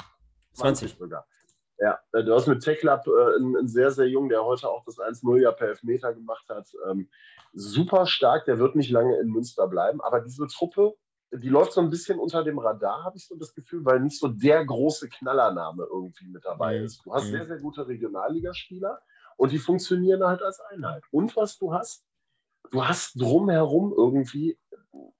[0.54, 1.24] 20 sogar.
[1.82, 4.84] Ja, äh, du hast mit TechLab äh, einen, einen, sehr, sehr jungen, der heute auch
[4.84, 6.68] das 1-0 ja per Elfmeter gemacht hat.
[6.88, 7.08] Ähm,
[7.52, 10.00] super stark, der wird nicht lange in Münster bleiben.
[10.00, 10.94] Aber diese Truppe,
[11.32, 14.20] die läuft so ein bisschen unter dem Radar, habe ich so das Gefühl, weil nicht
[14.20, 16.84] so der große Knallername irgendwie mit dabei mhm.
[16.84, 17.04] ist.
[17.04, 17.32] Du hast mhm.
[17.32, 19.00] sehr, sehr gute Regionalligaspieler
[19.36, 21.02] und die funktionieren halt als Einheit.
[21.10, 22.04] Und was du hast,
[22.70, 24.56] du hast drumherum irgendwie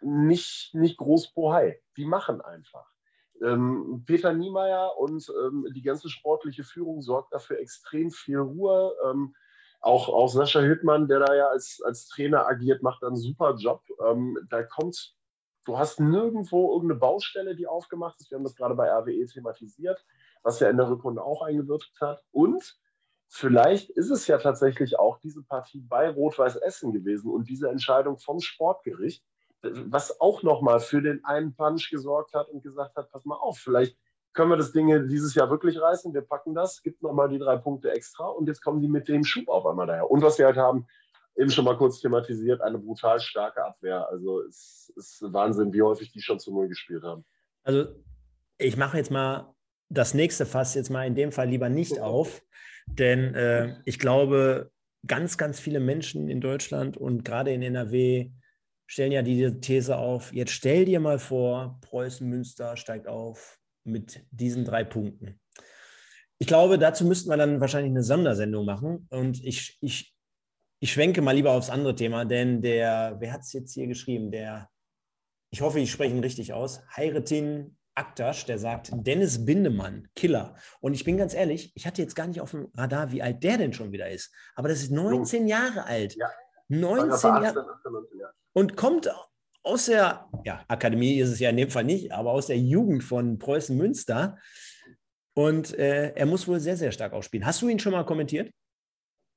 [0.01, 1.83] nicht, nicht groß Bohai.
[1.96, 2.91] Die machen einfach.
[3.42, 8.94] Ähm, Peter Niemeyer und ähm, die ganze sportliche Führung sorgt dafür extrem viel Ruhe.
[9.05, 9.35] Ähm,
[9.81, 13.83] auch, auch Sascha Hildmann, der da ja als, als Trainer agiert, macht einen super Job.
[14.07, 15.16] Ähm, da kommt,
[15.64, 18.31] du hast nirgendwo irgendeine Baustelle, die aufgemacht ist.
[18.31, 20.05] Wir haben das gerade bei RWE thematisiert,
[20.42, 22.24] was ja in der Rückrunde auch eingewirkt hat.
[22.31, 22.78] Und
[23.26, 28.18] vielleicht ist es ja tatsächlich auch diese Partie bei Rot-Weiß Essen gewesen und diese Entscheidung
[28.18, 29.24] vom Sportgericht,
[29.62, 33.59] was auch nochmal für den einen Punch gesorgt hat und gesagt hat, pass mal auf,
[33.59, 33.96] vielleicht
[34.33, 37.57] können wir das Ding dieses Jahr wirklich reißen, wir packen das, gibt nochmal die drei
[37.57, 40.11] Punkte extra und jetzt kommen die mit dem Schub auf einmal daher.
[40.11, 40.87] Und was wir halt haben,
[41.37, 44.09] eben schon mal kurz thematisiert, eine brutal starke Abwehr.
[44.09, 47.25] Also es ist Wahnsinn, wie häufig die schon zu Null gespielt haben.
[47.62, 47.87] Also
[48.59, 49.55] ich mache jetzt mal
[49.88, 52.42] das nächste Fass jetzt mal in dem Fall lieber nicht auf,
[52.87, 54.70] denn äh, ich glaube,
[55.07, 58.31] ganz, ganz viele Menschen in Deutschland und gerade in NRW
[58.92, 64.22] stellen ja diese These auf, jetzt stell dir mal vor, Preußen Münster steigt auf mit
[64.31, 65.40] diesen drei Punkten.
[66.37, 69.07] Ich glaube, dazu müssten wir dann wahrscheinlich eine Sondersendung machen.
[69.09, 70.14] Und ich, ich,
[70.78, 74.31] ich schwenke mal lieber aufs andere Thema, denn der, wer hat es jetzt hier geschrieben?
[74.31, 74.68] Der,
[75.50, 80.55] ich hoffe, ich spreche ihn richtig aus, Heiretin Aktasch, der sagt, Dennis Bindemann, Killer.
[80.81, 83.42] Und ich bin ganz ehrlich, ich hatte jetzt gar nicht auf dem Radar, wie alt
[83.42, 84.35] der denn schon wieder ist.
[84.55, 86.14] Aber das ist 19 Jahre alt.
[86.14, 86.31] Ja.
[86.68, 87.64] 19 Jahre
[88.53, 89.11] und kommt
[89.62, 93.05] aus der ja, Akademie ist es ja in dem Fall nicht, aber aus der Jugend
[93.05, 94.38] von Preußen Münster.
[95.35, 97.47] Und äh, er muss wohl sehr, sehr stark ausspielen.
[97.47, 98.53] Hast du ihn schon mal kommentiert?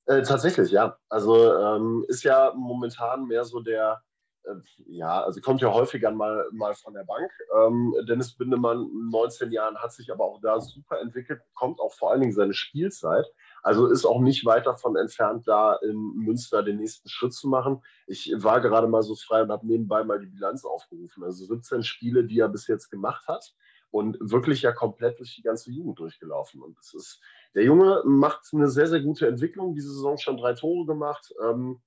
[0.07, 0.97] Äh, tatsächlich, ja.
[1.09, 4.01] Also ähm, ist ja momentan mehr so der,
[4.43, 4.55] äh,
[4.87, 7.31] ja, also kommt ja häufiger mal, mal von der Bank.
[7.57, 12.11] Ähm, Dennis Bindemann, 19 Jahren, hat sich aber auch da super entwickelt, kommt auch vor
[12.11, 13.25] allen Dingen seine Spielzeit.
[13.65, 17.81] Also ist auch nicht weit davon entfernt, da in Münster den nächsten Schritt zu machen.
[18.05, 21.23] Ich war gerade mal so frei und habe nebenbei mal die Bilanz aufgerufen.
[21.23, 23.55] Also 17 Spiele, die er bis jetzt gemacht hat
[23.89, 26.61] und wirklich ja komplett durch die ganze Jugend durchgelaufen.
[26.61, 27.19] Und das ist,
[27.55, 29.73] der Junge macht eine sehr, sehr gute Entwicklung.
[29.73, 31.33] Diese Saison schon drei Tore gemacht.
[31.43, 31.81] Ähm,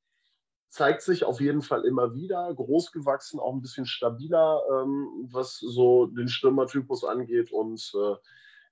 [0.70, 2.52] zeigt sich auf jeden Fall immer wieder.
[2.52, 7.52] Groß gewachsen, auch ein bisschen stabiler, ähm, was so den Stürmertypus angeht.
[7.52, 8.16] Und äh,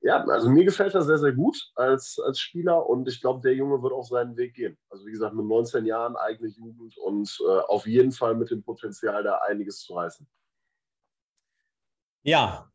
[0.07, 3.55] ja, also mir gefällt er sehr, sehr gut als, als Spieler und ich glaube, der
[3.55, 4.79] Junge wird auch seinen Weg gehen.
[4.89, 8.63] Also wie gesagt, mit 19 Jahren eigene Jugend und äh, auf jeden Fall mit dem
[8.63, 10.25] Potenzial, da einiges zu reißen.
[12.23, 12.71] Ja,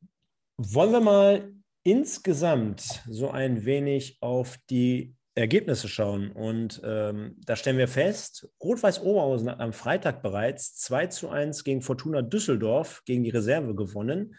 [0.58, 6.34] wollen wir mal insgesamt so ein wenig auf die Ergebnisse schauen.
[6.34, 11.64] Und ähm, da stellen wir fest, Rot-Weiß Oberhausen hat am Freitag bereits 2 zu 1
[11.64, 14.36] gegen Fortuna Düsseldorf gegen die Reserve gewonnen.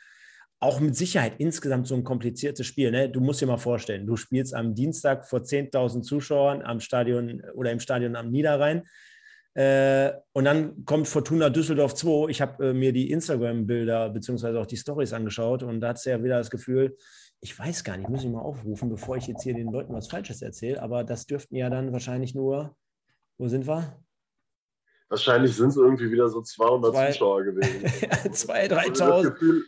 [0.63, 2.93] Auch mit Sicherheit insgesamt so ein kompliziertes Spiel.
[2.93, 3.11] Ne?
[3.11, 7.73] Du musst dir mal vorstellen, du spielst am Dienstag vor 10.000 Zuschauern am Stadion oder
[7.73, 8.85] im Stadion am Niederrhein.
[9.55, 12.29] Äh, und dann kommt Fortuna Düsseldorf 2.
[12.31, 16.05] Ich habe äh, mir die Instagram-Bilder beziehungsweise auch die Stories angeschaut und da hat es
[16.05, 16.97] ja wieder das Gefühl,
[17.41, 20.07] ich weiß gar nicht, muss ich mal aufrufen, bevor ich jetzt hier den Leuten was
[20.07, 22.77] Falsches erzähle, aber das dürften ja dann wahrscheinlich nur,
[23.37, 24.01] wo sind wir?
[25.09, 27.85] Wahrscheinlich sind es irgendwie wieder so 200 Zwei, Zuschauer gewesen.
[27.85, 29.63] 2.000, 3.000.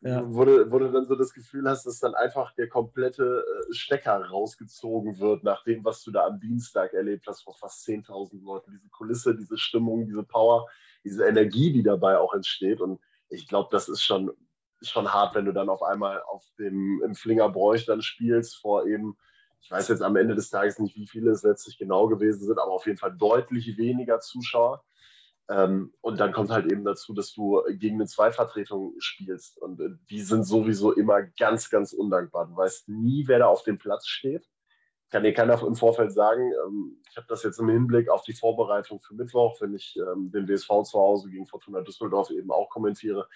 [0.00, 0.22] Ja.
[0.24, 3.72] Wo, du, wo du dann so das Gefühl hast, dass dann einfach der komplette äh,
[3.72, 8.44] Stecker rausgezogen wird, nach dem, was du da am Dienstag erlebt hast, vor fast 10.000
[8.44, 8.70] Leuten.
[8.70, 10.68] Diese Kulisse, diese Stimmung, diese Power,
[11.02, 12.80] diese Energie, die dabei auch entsteht.
[12.80, 14.30] Und ich glaube, das ist schon
[14.82, 19.16] schon hart, wenn du dann auf einmal auf dem im Flingerbräuch dann spielst vor eben,
[19.60, 22.58] ich weiß jetzt am Ende des Tages nicht, wie viele es letztlich genau gewesen sind,
[22.58, 24.84] aber auf jeden Fall deutlich weniger Zuschauer.
[25.50, 29.58] Ähm, und dann kommt halt eben dazu, dass du gegen eine Zweitvertretung spielst.
[29.58, 32.46] Und äh, die sind sowieso immer ganz, ganz undankbar.
[32.46, 34.46] Du weißt nie, wer da auf dem Platz steht.
[35.10, 36.52] Kann dir keiner im Vorfeld sagen.
[36.66, 40.30] Ähm, ich habe das jetzt im Hinblick auf die Vorbereitung für Mittwoch, wenn ich ähm,
[40.30, 43.26] den WSV zu Hause gegen Fortuna Düsseldorf eben auch kommentiere.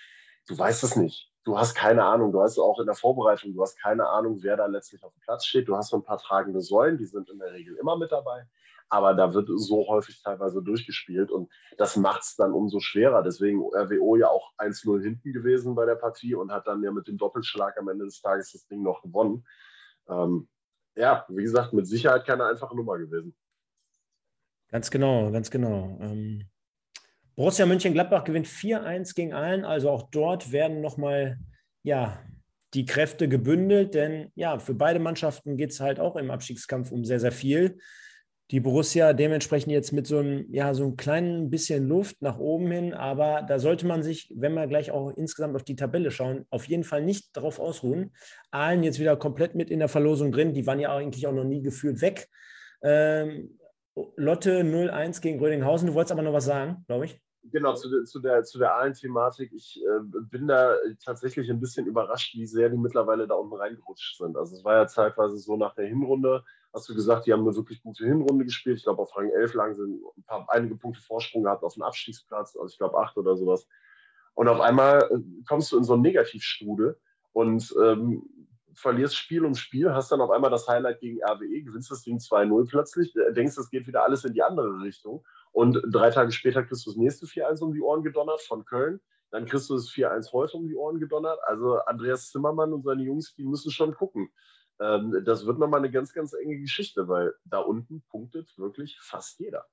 [0.47, 3.63] Du weißt es nicht du hast keine Ahnung, du hast auch in der Vorbereitung, du
[3.63, 5.69] hast keine Ahnung, wer da letztlich auf dem Platz steht.
[5.69, 8.47] Du hast so ein paar tragende Säulen, die sind in der Regel immer mit dabei,
[8.93, 13.23] aber da wird so häufig teilweise durchgespielt und das macht es dann umso schwerer.
[13.23, 17.09] Deswegen RWO ja auch 1-0 hinten gewesen bei der Partie und hat dann ja mit
[17.09, 19.47] dem Doppelschlag am Ende des Tages das Ding noch gewonnen.
[20.11, 20.47] Ähm,
[20.95, 23.35] ja, wie gesagt, mit Sicherheit keine einfache Nummer gewesen.
[24.69, 25.97] Ganz genau, ganz genau.
[26.03, 26.51] Ähm,
[27.35, 29.65] Borussia Mönchengladbach gewinnt 4-1 gegen Aalen.
[29.65, 31.39] Also auch dort werden nochmal
[31.83, 32.23] ja,
[32.75, 37.07] die Kräfte gebündelt, denn ja, für beide Mannschaften geht es halt auch im Abstiegskampf um
[37.07, 37.79] sehr, sehr viel.
[38.53, 42.71] Die Borussia dementsprechend jetzt mit so einem, ja, so einem kleinen bisschen Luft nach oben
[42.71, 46.45] hin, aber da sollte man sich, wenn wir gleich auch insgesamt auf die Tabelle schauen,
[46.51, 48.13] auf jeden Fall nicht darauf ausruhen.
[48.51, 51.45] Aalen jetzt wieder komplett mit in der Verlosung drin, die waren ja eigentlich auch noch
[51.45, 52.29] nie gefühlt weg.
[52.83, 53.59] Ähm,
[54.17, 55.87] Lotte 0-1 gegen Rödinghausen.
[55.87, 57.19] Du wolltest aber noch was sagen, glaube ich.
[57.45, 59.51] Genau, zu, zu, der, zu der Aalen-Thematik.
[59.55, 64.19] Ich äh, bin da tatsächlich ein bisschen überrascht, wie sehr die mittlerweile da unten reingerutscht
[64.19, 64.37] sind.
[64.37, 67.55] Also es war ja zeitweise so nach der Hinrunde, hast du gesagt, die haben eine
[67.55, 68.79] wirklich gute Hinrunde gespielt.
[68.79, 71.83] Ich glaube, auf Rang 11 lagen sie ein paar, einige Punkte Vorsprung gehabt auf den
[71.83, 73.67] Abstiegsplatz, also ich glaube acht oder sowas.
[74.35, 76.99] Und auf einmal äh, kommst du in so einen Negativstrudel
[77.33, 78.23] und ähm,
[78.75, 82.19] verlierst Spiel um Spiel, hast dann auf einmal das Highlight gegen RWE, gewinnst das Ding
[82.19, 85.25] 2-0 plötzlich, äh, denkst, es geht wieder alles in die andere Richtung.
[85.53, 89.01] Und drei Tage später kriegst du das nächste 4-1 um die Ohren gedonnert von Köln.
[89.31, 91.39] Dann kriegst du das 4-1 heute um die Ohren gedonnert.
[91.45, 94.31] Also Andreas Zimmermann und seine Jungs, die müssen schon gucken.
[94.81, 99.39] Ähm, das wird nochmal eine ganz, ganz enge Geschichte, weil da unten punktet wirklich fast
[99.39, 99.67] jeder.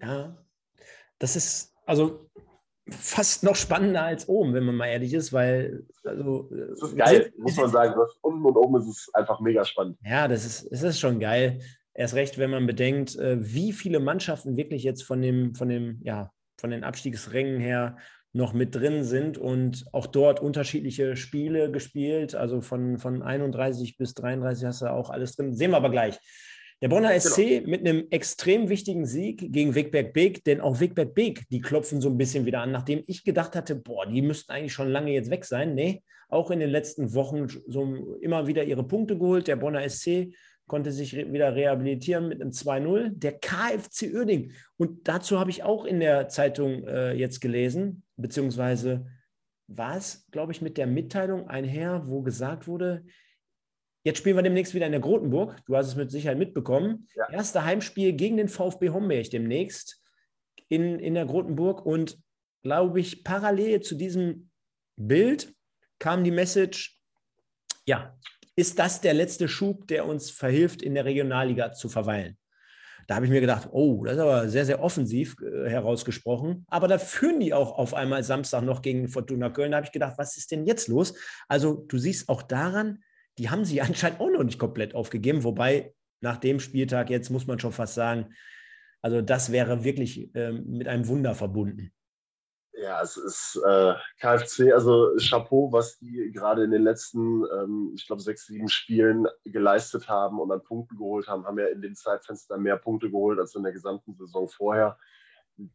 [0.00, 0.36] Ja,
[1.18, 2.30] das ist, also
[2.90, 7.24] fast noch spannender als oben, wenn man mal ehrlich ist, weil also das ist geil,
[7.24, 7.94] sind, muss man sagen.
[8.20, 9.98] Unten und oben ist es einfach mega spannend.
[10.02, 11.60] Ja, das ist, das ist schon geil.
[11.94, 16.00] Erst recht, wenn man bedenkt, äh, wie viele Mannschaften wirklich jetzt von dem, von dem,
[16.02, 17.96] ja, von den Abstiegsrängen her
[18.34, 22.34] noch mit drin sind und auch dort unterschiedliche Spiele gespielt.
[22.34, 25.54] Also von, von 31 bis 33 hast du auch alles drin.
[25.54, 26.18] Sehen wir aber gleich.
[26.82, 27.70] Der Bonner SC genau.
[27.70, 32.10] mit einem extrem wichtigen Sieg gegen Wegberg Beek, denn auch Wegberg Beek, die klopfen so
[32.10, 35.30] ein bisschen wieder an, nachdem ich gedacht hatte, boah, die müssten eigentlich schon lange jetzt
[35.30, 35.76] weg sein.
[35.76, 39.46] Nee, auch in den letzten Wochen so immer wieder ihre Punkte geholt.
[39.46, 40.34] Der Bonner SC
[40.66, 43.10] konnte sich wieder rehabilitieren mit einem 2-0.
[43.14, 44.52] Der KFC Uerding.
[44.76, 49.06] Und dazu habe ich auch in der Zeitung äh, jetzt gelesen, beziehungsweise
[49.66, 53.04] war es, glaube ich, mit der Mitteilung einher, wo gesagt wurde,
[54.06, 55.64] Jetzt spielen wir demnächst wieder in der Grotenburg.
[55.64, 57.08] Du hast es mit Sicherheit mitbekommen.
[57.14, 57.26] Ja.
[57.30, 60.02] Erste Heimspiel gegen den VfB Homberg demnächst
[60.68, 61.86] in, in der Grotenburg.
[61.86, 62.18] Und
[62.62, 64.50] glaube ich, parallel zu diesem
[64.96, 65.54] Bild
[65.98, 67.00] kam die Message,
[67.86, 68.14] ja,
[68.56, 72.38] ist das der letzte Schub, der uns verhilft, in der Regionalliga zu verweilen?
[73.06, 76.64] Da habe ich mir gedacht, oh, das ist aber sehr, sehr offensiv äh, herausgesprochen.
[76.68, 79.72] Aber da führen die auch auf einmal Samstag noch gegen Fortuna Köln.
[79.72, 81.14] Da habe ich gedacht, was ist denn jetzt los?
[81.48, 83.02] Also du siehst auch daran,
[83.38, 85.44] die haben sie anscheinend auch noch nicht komplett aufgegeben.
[85.44, 88.34] Wobei nach dem Spieltag jetzt muss man schon fast sagen,
[89.02, 91.92] Also das wäre wirklich äh, mit einem Wunder verbunden.
[92.76, 98.06] Ja, es ist äh, KFC, also Chapeau, was die gerade in den letzten, ähm, ich
[98.06, 101.94] glaube, sechs, sieben Spielen geleistet haben und an Punkten geholt haben, haben ja in den
[101.94, 104.98] Zeitfenstern mehr Punkte geholt als in der gesamten Saison vorher.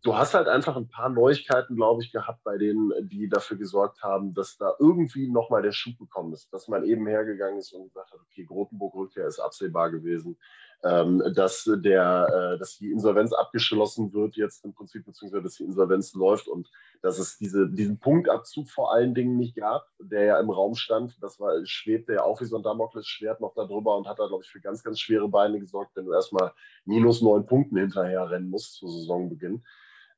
[0.02, 4.04] Du hast halt einfach ein paar Neuigkeiten, glaube ich, gehabt bei denen, die dafür gesorgt
[4.04, 7.88] haben, dass da irgendwie nochmal der Schub gekommen ist, dass man eben hergegangen ist und
[7.88, 10.38] gesagt hat, okay, Grotenburg-Rückkehr ist absehbar gewesen
[10.82, 16.14] dass, der, äh, dass die Insolvenz abgeschlossen wird jetzt im Prinzip, beziehungsweise dass die Insolvenz
[16.14, 16.70] läuft und
[17.02, 21.18] dass es diese, diesen Punktabzug vor allen Dingen nicht gab, der ja im Raum stand.
[21.22, 24.44] Das war, schwebte ja auch wie so ein Damoklesschwert noch darüber und hat da, glaube
[24.46, 26.54] ich, für ganz, ganz schwere Beine gesorgt, wenn du erstmal
[26.86, 29.62] minus neun Punkten hinterher rennen musst zu Saisonbeginn.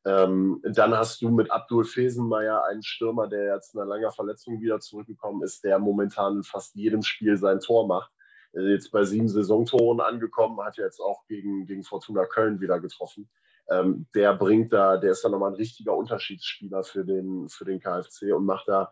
[0.05, 4.79] Ähm, dann hast du mit Abdul Fesenmeier einen Stürmer, der jetzt nach langer Verletzung wieder
[4.79, 8.11] zurückgekommen ist, der momentan in fast jedem Spiel sein Tor macht
[8.53, 13.29] jetzt bei sieben Saisontoren angekommen, hat jetzt auch gegen, gegen Fortuna Köln wieder getroffen.
[13.69, 17.79] Ähm, der bringt da, der ist dann nochmal ein richtiger Unterschiedsspieler für den, für den
[17.79, 18.91] KfC und macht da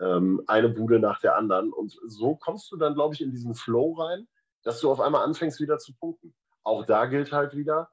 [0.00, 1.72] ähm, eine Bude nach der anderen.
[1.72, 4.28] Und so kommst du dann, glaube ich, in diesen Flow rein,
[4.62, 6.34] dass du auf einmal anfängst, wieder zu punkten.
[6.62, 7.90] Auch da gilt halt wieder,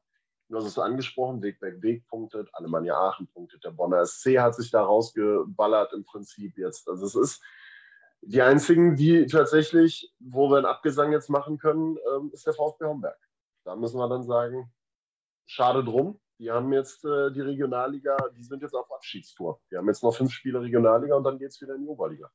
[0.50, 4.56] du hast es angesprochen, Weg, Weg, Weg punktet, Alemannia Aachen punktet, der Bonner SC hat
[4.56, 6.88] sich da rausgeballert im Prinzip jetzt.
[6.88, 7.44] Also es ist,
[8.28, 12.86] die einzigen, die tatsächlich, wo wir einen Abgesang jetzt machen können, ähm, ist der VfB
[12.86, 13.18] Homberg.
[13.64, 14.70] Da müssen wir dann sagen,
[15.46, 16.20] schade drum.
[16.40, 19.62] Die haben jetzt äh, die Regionalliga, die sind jetzt auf Abschiedstour.
[19.72, 22.30] Die haben jetzt noch fünf Spiele Regionalliga und dann geht es wieder in die Oberliga.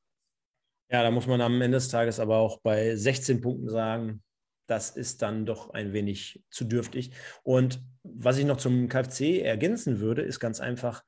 [0.91, 4.23] Ja, da muss man am Ende des Tages aber auch bei 16 Punkten sagen,
[4.67, 7.13] das ist dann doch ein wenig zu dürftig.
[7.43, 11.05] Und was ich noch zum KfC ergänzen würde, ist ganz einfach,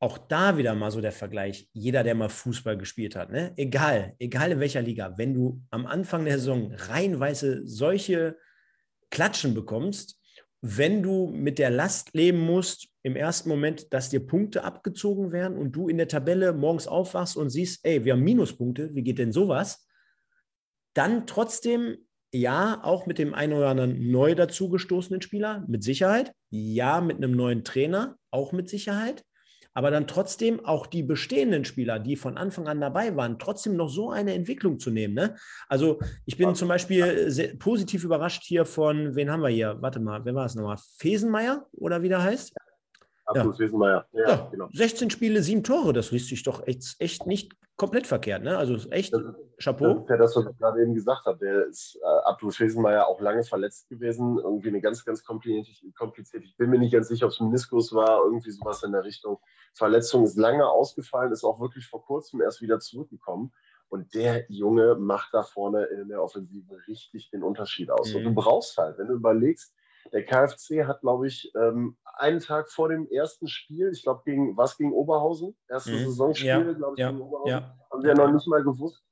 [0.00, 3.52] auch da wieder mal so der Vergleich, jeder, der mal Fußball gespielt hat, ne?
[3.56, 8.38] egal, egal in welcher Liga, wenn du am Anfang der Saison reihenweise solche
[9.10, 10.18] Klatschen bekommst,
[10.62, 15.56] wenn du mit der Last leben musst, im ersten Moment, dass dir Punkte abgezogen werden
[15.56, 19.18] und du in der Tabelle morgens aufwachst und siehst, ey, wir haben Minuspunkte, wie geht
[19.18, 19.86] denn sowas?
[20.94, 21.96] Dann trotzdem,
[22.32, 26.32] ja, auch mit dem einen oder anderen neu dazugestoßenen Spieler, mit Sicherheit.
[26.50, 29.24] Ja, mit einem neuen Trainer, auch mit Sicherheit
[29.74, 33.88] aber dann trotzdem auch die bestehenden Spieler, die von Anfang an dabei waren, trotzdem noch
[33.88, 35.14] so eine Entwicklung zu nehmen.
[35.14, 35.36] Ne?
[35.68, 39.76] Also ich bin zum Beispiel sehr, positiv überrascht hier von, wen haben wir hier?
[39.80, 40.78] Warte mal, wer war es nochmal?
[40.98, 42.54] Fesenmeier oder wie der heißt?
[43.30, 43.64] Absolut, ja.
[43.64, 44.06] Fesenmeier.
[44.12, 44.68] Ja, ja, genau.
[44.72, 48.42] 16 Spiele, sieben Tore, das liest sich doch echt, echt nicht komplett verkehrt.
[48.42, 48.58] Ne?
[48.58, 49.22] Also echt das,
[49.58, 49.94] Chapeau.
[49.94, 51.38] Das ist ja das, was ich gerade eben gesagt habe.
[51.38, 54.38] Der ist äh, Abdul Fesenmeier auch lange verletzt gewesen.
[54.38, 56.44] Irgendwie eine ganz, ganz komplizierte.
[56.44, 59.38] Ich bin mir nicht ganz sicher, ob es Meniskus war, irgendwie sowas in der Richtung.
[59.72, 63.50] Verletzung ist lange ausgefallen, ist auch wirklich vor kurzem erst wieder zurückgekommen.
[63.88, 68.10] Und der Junge macht da vorne in der Offensive richtig den Unterschied aus.
[68.10, 68.16] Mhm.
[68.16, 69.74] Und du brauchst halt, wenn du überlegst,
[70.12, 74.56] der KfC hat, glaube ich, ähm, einen Tag vor dem ersten Spiel, ich glaube, gegen
[74.56, 76.04] was gegen Oberhausen, erstes mhm.
[76.06, 76.72] Saisonspiel, ja.
[76.72, 77.10] glaube ich, ja.
[77.10, 77.76] gegen Oberhausen, ja.
[77.90, 79.02] haben ja noch nicht mal gewusst,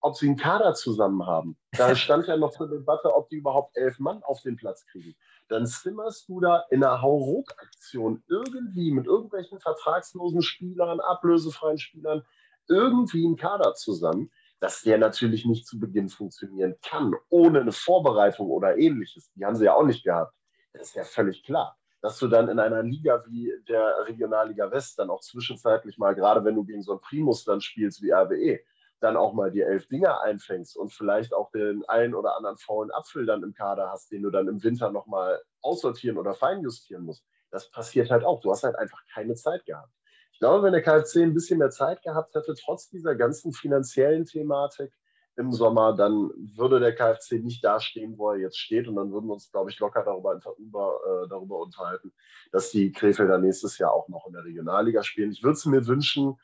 [0.00, 1.56] ob sie einen Kader zusammen haben.
[1.72, 5.14] Da stand ja noch zur Debatte, ob die überhaupt elf Mann auf den Platz kriegen.
[5.48, 12.22] Dann zimmerst du da in einer Hauruck-Aktion irgendwie mit irgendwelchen vertragslosen Spielern, ablösefreien Spielern
[12.68, 18.48] irgendwie einen Kader zusammen, dass der natürlich nicht zu Beginn funktionieren kann, ohne eine Vorbereitung
[18.48, 19.30] oder ähnliches.
[19.34, 20.34] Die haben sie ja auch nicht gehabt.
[20.72, 21.76] Das ist ja völlig klar.
[22.00, 26.44] Dass du dann in einer Liga wie der Regionalliga West dann auch zwischenzeitlich mal, gerade
[26.44, 28.60] wenn du gegen so einen Primus dann spielst wie RWE,
[29.00, 32.90] dann auch mal die elf Dinger einfängst und vielleicht auch den einen oder anderen faulen
[32.90, 37.24] Apfel dann im Kader hast, den du dann im Winter nochmal aussortieren oder feinjustieren musst.
[37.50, 38.40] Das passiert halt auch.
[38.40, 39.92] Du hast halt einfach keine Zeit gehabt.
[40.34, 44.26] Ich glaube, wenn der KfC ein bisschen mehr Zeit gehabt hätte, trotz dieser ganzen finanziellen
[44.26, 44.92] Thematik
[45.36, 48.88] im Sommer, dann würde der KfC nicht dastehen, wo er jetzt steht.
[48.88, 52.12] Und dann würden wir uns, glaube ich, locker darüber, über, äh, darüber unterhalten,
[52.50, 55.30] dass die Krefelder nächstes Jahr auch noch in der Regionalliga spielen.
[55.30, 56.36] Ich würde es mir wünschen,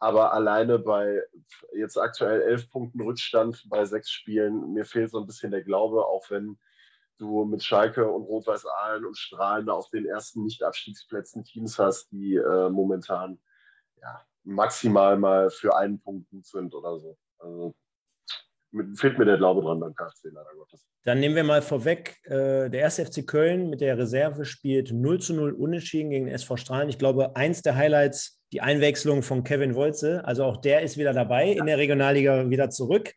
[0.00, 1.22] aber alleine bei
[1.72, 6.04] jetzt aktuell elf Punkten Rückstand bei sechs Spielen, mir fehlt so ein bisschen der Glaube,
[6.04, 6.58] auch wenn
[7.18, 12.36] du mit Schalke und Rot-Weiß Aalen und Strahlen auf den ersten Nicht-Abstiegsplätzen Teams hast, die
[12.36, 13.38] äh, momentan
[14.00, 17.16] ja, maximal mal für einen Punkt gut sind oder so.
[17.38, 17.74] Also
[18.70, 20.86] mit, fehlt mir der Glaube dran beim KFC, leider Gottes.
[21.04, 25.20] Dann nehmen wir mal vorweg, äh, der erste FC Köln mit der Reserve spielt 0
[25.20, 26.88] zu 0 unentschieden gegen SV Strahlen.
[26.88, 30.24] Ich glaube, eins der Highlights, die Einwechslung von Kevin Wolze.
[30.24, 31.60] Also auch der ist wieder dabei, ja.
[31.60, 33.12] in der Regionalliga wieder zurück.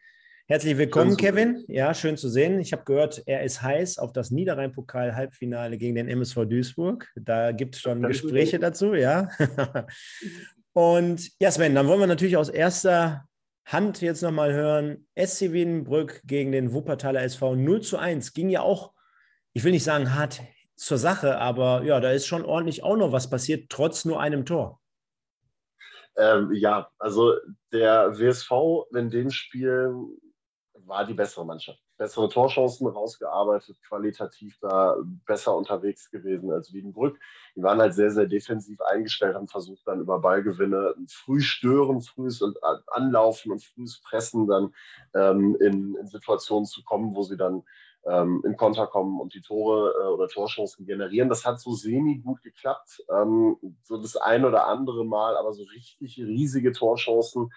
[0.51, 1.63] Herzlich willkommen, Kevin.
[1.67, 2.59] Ja, schön zu sehen.
[2.59, 7.07] Ich habe gehört, er ist heiß auf das Niederrhein-Pokal-Halbfinale gegen den MSV Duisburg.
[7.15, 9.29] Da gibt es schon Gespräche dazu, ja.
[10.73, 13.25] Und ja, Sven, dann wollen wir natürlich aus erster
[13.63, 15.05] Hand jetzt nochmal hören.
[15.15, 18.33] SC Wiedenbrück gegen den Wuppertaler SV 0 zu 1.
[18.33, 18.93] Ging ja auch,
[19.53, 20.41] ich will nicht sagen hart
[20.75, 24.47] zur Sache, aber ja, da ist schon ordentlich auch noch was passiert, trotz nur einem
[24.47, 24.81] Tor.
[26.17, 27.35] Ähm, ja, also
[27.71, 28.51] der WSV
[28.95, 29.93] in dem Spiel
[30.85, 31.79] war die bessere Mannschaft.
[31.97, 37.19] Bessere Torchancen rausgearbeitet, qualitativ da besser unterwegs gewesen als Wiedenbrück.
[37.55, 42.43] Die waren halt sehr, sehr defensiv eingestellt, haben versucht dann über Ballgewinne früh stören, frühes
[42.87, 44.73] Anlaufen und frühes Pressen dann
[45.13, 47.63] ähm, in, in Situationen zu kommen, wo sie dann
[48.05, 51.29] ähm, in Konter kommen und die Tore äh, oder Torchancen generieren.
[51.29, 53.03] Das hat so semi gut geklappt.
[53.13, 57.51] Ähm, so das ein oder andere Mal, aber so richtig riesige Torchancen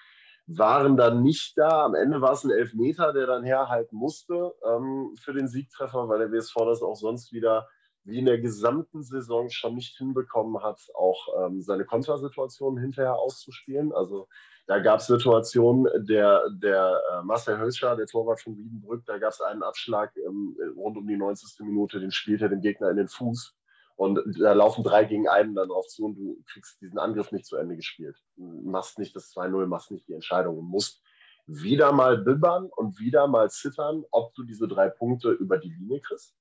[0.47, 1.85] waren dann nicht da.
[1.85, 6.19] Am Ende war es ein Elfmeter, der dann herhalten musste ähm, für den Siegtreffer, weil
[6.19, 7.69] der WSV das auch sonst wieder
[8.05, 13.93] wie in der gesamten Saison schon nicht hinbekommen hat, auch ähm, seine Kontersituationen hinterher auszuspielen.
[13.93, 14.29] Also
[14.67, 19.33] da gab es Situationen, der, der äh, Marcel Hölscher, der Torwart von Wiedenbrück, da gab
[19.33, 21.65] es einen Abschlag ähm, rund um die 90.
[21.67, 23.55] Minute, den spielt er dem Gegner in den Fuß.
[23.97, 27.47] Und da laufen drei gegen einen dann drauf zu und du kriegst diesen Angriff nicht
[27.47, 28.17] zu Ende gespielt.
[28.37, 31.03] Machst nicht das 2-0, machst nicht die Entscheidung und musst
[31.47, 36.01] wieder mal bibbern und wieder mal zittern, ob du diese drei Punkte über die Linie
[36.01, 36.37] kriegst.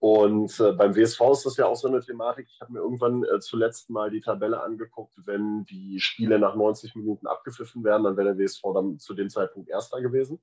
[0.00, 2.46] Und äh, beim WSV ist das ja auch so eine Thematik.
[2.50, 6.94] Ich habe mir irgendwann äh, zuletzt mal die Tabelle angeguckt, wenn die Spiele nach 90
[6.94, 10.42] Minuten abgepfiffen werden, dann wäre der WSV dann zu dem Zeitpunkt Erster gewesen.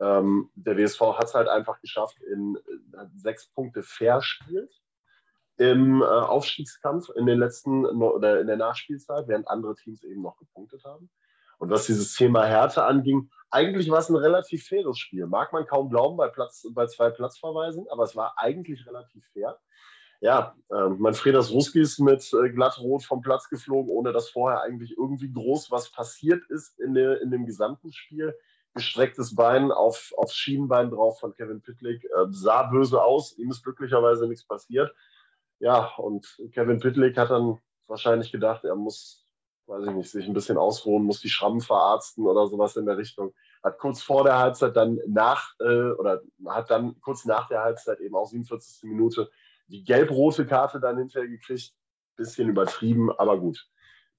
[0.00, 4.72] Ähm, der WSV hat es halt einfach geschafft, in äh, sechs Punkte verspielt
[5.56, 10.36] im äh, Aufstiegskampf in den letzten oder in der Nachspielzeit, während andere Teams eben noch
[10.36, 11.10] gepunktet haben.
[11.58, 15.26] Und was dieses Thema Härte anging, eigentlich war es ein relativ faires Spiel.
[15.26, 19.58] Mag man kaum glauben bei, Platz, bei zwei Platzverweisen, aber es war eigentlich relativ fair.
[20.20, 24.96] Ja, äh, Manfredas Ruski ist mit äh, glattrot vom Platz geflogen, ohne dass vorher eigentlich
[24.96, 28.34] irgendwie groß was passiert ist in, der, in dem gesamten Spiel.
[28.74, 32.04] Gestrecktes Bein auf, aufs Schienenbein drauf von Kevin Pitlick.
[32.04, 34.92] Äh, sah böse aus, ihm ist glücklicherweise nichts passiert.
[35.64, 39.24] Ja, und Kevin Pitlick hat dann wahrscheinlich gedacht, er muss
[39.66, 42.98] weiß ich nicht, sich ein bisschen ausruhen, muss die Schrammen verarzten oder sowas in der
[42.98, 43.32] Richtung.
[43.62, 48.00] Hat kurz vor der Halbzeit dann nach, äh, oder hat dann kurz nach der Halbzeit
[48.00, 48.82] eben auch 47.
[48.90, 49.30] Minute
[49.68, 51.72] die gelb-rote Karte dann hinterher gekriegt.
[52.16, 53.66] Bisschen übertrieben, aber gut.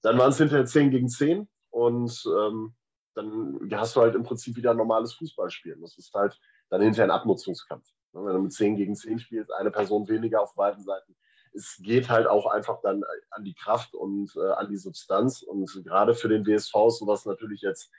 [0.02, 2.74] Dann waren es hinterher 10 gegen 10 und ähm,
[3.14, 5.80] dann hast du halt im Prinzip wieder ein normales Fußballspielen.
[5.80, 6.36] Das ist halt
[6.70, 7.86] dann hinterher ein Abnutzungskampf.
[8.12, 11.14] Wenn du mit 10 gegen 10 spielst, eine Person weniger auf beiden Seiten,
[11.56, 15.42] es geht halt auch einfach dann an die Kraft und äh, an die Substanz.
[15.42, 17.90] Und gerade für den DSV ist sowas natürlich jetzt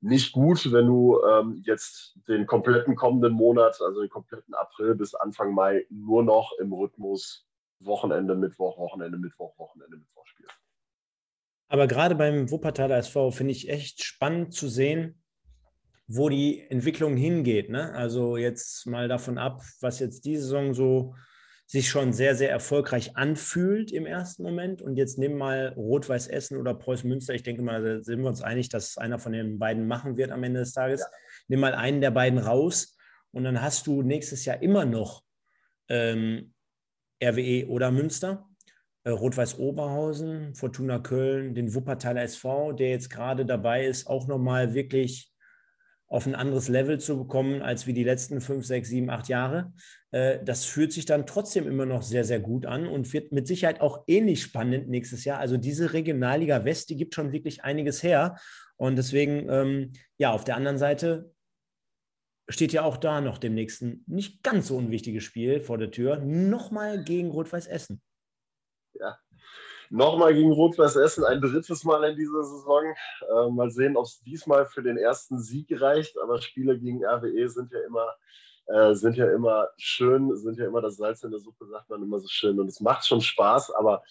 [0.00, 5.14] nicht gut, wenn du ähm, jetzt den kompletten kommenden Monat, also den kompletten April bis
[5.14, 7.46] Anfang Mai, nur noch im Rhythmus
[7.80, 10.52] Wochenende, Mittwoch, Wochenende, Mittwoch, Wochenende, Mittwoch spielst.
[11.68, 15.22] Aber gerade beim Wuppertaler SV finde ich echt spannend zu sehen,
[16.06, 17.68] wo die Entwicklung hingeht.
[17.68, 17.92] Ne?
[17.92, 21.14] Also jetzt mal davon ab, was jetzt diese Saison so
[21.70, 24.80] sich schon sehr, sehr erfolgreich anfühlt im ersten Moment.
[24.80, 27.34] Und jetzt nehmen mal Rot-Weiß Essen oder Preußen Münster.
[27.34, 30.30] Ich denke mal, da sind wir uns einig, dass einer von den beiden machen wird
[30.30, 31.00] am Ende des Tages.
[31.00, 31.06] Ja.
[31.48, 32.96] Nimm mal einen der beiden raus
[33.32, 35.22] und dann hast du nächstes Jahr immer noch
[35.90, 36.54] ähm,
[37.22, 38.48] RWE oder Münster.
[39.04, 44.72] Äh, Rot-Weiß Oberhausen, Fortuna Köln, den Wuppertaler SV, der jetzt gerade dabei ist, auch nochmal
[44.72, 45.30] wirklich
[46.08, 49.72] auf ein anderes Level zu bekommen als wie die letzten fünf, sechs, sieben, acht Jahre.
[50.10, 53.46] Äh, das fühlt sich dann trotzdem immer noch sehr, sehr gut an und wird mit
[53.46, 55.38] Sicherheit auch ähnlich spannend nächstes Jahr.
[55.38, 58.36] Also diese Regionalliga West, die gibt schon wirklich einiges her.
[58.76, 61.32] Und deswegen, ähm, ja, auf der anderen Seite
[62.48, 66.16] steht ja auch da noch dem nächsten nicht ganz so unwichtiges Spiel vor der Tür.
[66.20, 68.00] Nochmal gegen Rot-Weiß Essen.
[69.90, 72.94] Nochmal gegen Rot-Weiß Essen, ein drittes Mal in dieser Saison.
[73.20, 76.18] Äh, mal sehen, ob es diesmal für den ersten Sieg reicht.
[76.18, 78.14] Aber Spiele gegen RWE sind ja immer,
[78.66, 82.02] äh, sind ja immer schön, sind ja immer das Salz in der Suppe, sagt man
[82.02, 82.60] immer so schön.
[82.60, 84.02] Und es macht schon Spaß, aber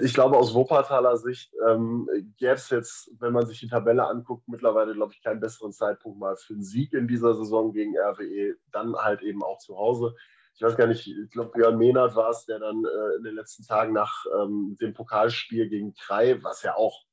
[0.00, 4.48] ich glaube, aus Wuppertaler Sicht ähm, gäbe es jetzt, wenn man sich die Tabelle anguckt,
[4.48, 8.56] mittlerweile, glaube ich, keinen besseren Zeitpunkt mal für einen Sieg in dieser Saison gegen RWE,
[8.72, 10.16] dann halt eben auch zu Hause
[10.58, 13.36] ich weiß gar nicht, ich glaube, Björn Mehnert war es, der dann äh, in den
[13.36, 17.04] letzten Tagen nach ähm, dem Pokalspiel gegen Krei, was ja auch,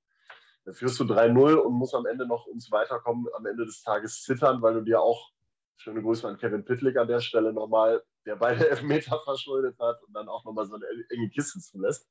[0.64, 4.24] da führst du 3-0 und musst am Ende noch ums Weiterkommen am Ende des Tages
[4.24, 5.30] zittern, weil du dir auch,
[5.76, 10.16] schöne Grüße an Kevin Pittlik an der Stelle nochmal, der beide Elfmeter verschuldet hat und
[10.16, 12.10] dann auch nochmal so eine enge Kiste zulässt.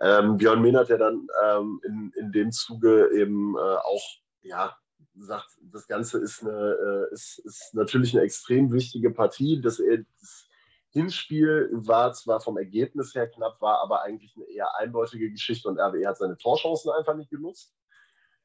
[0.00, 4.04] Ähm, Björn Mehnert, der dann ähm, in, in dem Zuge eben äh, auch,
[4.40, 4.74] ja,
[5.16, 9.60] sagt, das Ganze ist, eine, äh, ist, ist natürlich eine extrem wichtige Partie.
[9.60, 10.48] Das, das
[10.92, 15.78] Hinspiel war zwar vom Ergebnis her knapp, war aber eigentlich eine eher eindeutige Geschichte und
[15.78, 17.74] RWE hat seine Torchancen einfach nicht genutzt.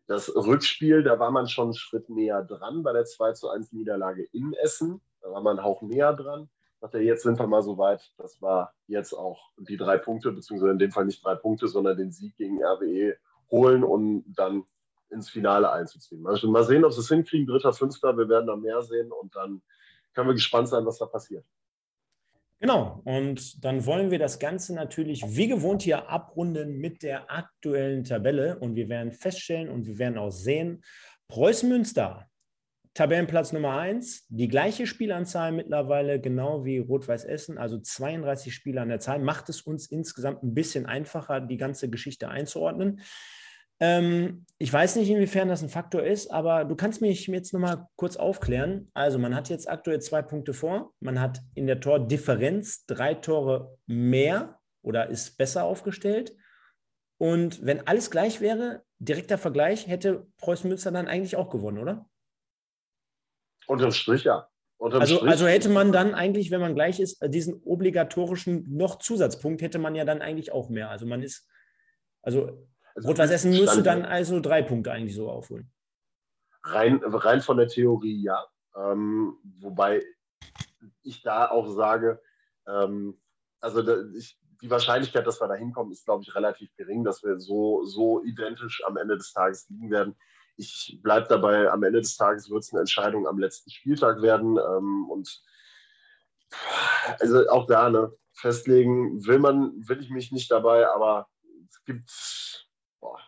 [0.08, 3.74] Das Rückspiel, da war man schon einen Schritt näher dran bei der 2 zu 1
[3.74, 5.02] Niederlage in Essen.
[5.22, 6.50] Da war man Hauch näher dran.
[6.80, 10.72] er, jetzt sind wir mal so weit, das war jetzt auch die drei Punkte, beziehungsweise
[10.72, 13.18] in dem Fall nicht drei Punkte, sondern den Sieg gegen RWE
[13.52, 14.64] holen und dann
[15.10, 16.26] ins Finale einzuziehen.
[16.26, 19.36] Also mal sehen, ob sie es hinkriegen, dritter, fünfter, wir werden da mehr sehen und
[19.36, 19.62] dann
[20.14, 21.45] können wir gespannt sein, was da passiert.
[22.60, 28.03] Genau, und dann wollen wir das Ganze natürlich wie gewohnt hier abrunden mit der aktuellen
[28.03, 30.82] Tabelle und wir werden feststellen und wir werden auch sehen,
[31.28, 32.26] Preußen Münster,
[32.95, 38.89] Tabellenplatz Nummer 1, die gleiche Spielanzahl mittlerweile, genau wie Rot-Weiß Essen, also 32 Spieler an
[38.89, 43.01] der Zahl, macht es uns insgesamt ein bisschen einfacher, die ganze Geschichte einzuordnen.
[43.80, 47.88] Ähm, ich weiß nicht, inwiefern das ein Faktor ist, aber du kannst mich jetzt nochmal
[47.95, 48.89] kurz aufklären.
[48.93, 50.93] Also, man hat jetzt aktuell zwei Punkte vor.
[50.99, 56.36] Man hat in der Tordifferenz drei Tore mehr oder ist besser aufgestellt.
[57.19, 62.07] Und wenn alles gleich wäre, direkter Vergleich, hätte Preußen Münster dann eigentlich auch gewonnen, oder?
[63.67, 64.47] Unterm Strich, ja.
[64.78, 65.32] Unterm also, Strich.
[65.32, 69.95] also hätte man dann eigentlich, wenn man gleich ist, diesen obligatorischen noch Zusatzpunkt hätte man
[69.95, 70.89] ja dann eigentlich auch mehr.
[70.89, 71.47] Also man ist,
[72.21, 72.67] also
[72.98, 75.72] also Rot-Weiß Essen müsste dann also drei Punkte eigentlich so aufholen.
[76.64, 78.43] Rein, rein von der Theorie ja.
[78.76, 80.04] Ähm, wobei
[81.04, 82.20] ich da auch sage,
[82.68, 83.22] ähm,
[83.62, 87.24] also da, ich, die Wahrscheinlichkeit, dass wir da hinkommen, ist, glaube ich, relativ gering, dass
[87.24, 90.16] wir so, so identisch am Ende des Tages liegen werden.
[90.56, 94.58] Ich bleibe dabei, am Ende des Tages wird es eine Entscheidung am letzten Spieltag werden.
[94.58, 95.43] Ähm, und
[97.20, 101.30] also auch da, ne, festlegen will man, will ich mich nicht dabei, aber
[101.70, 102.10] es gibt
[103.00, 103.20] boah,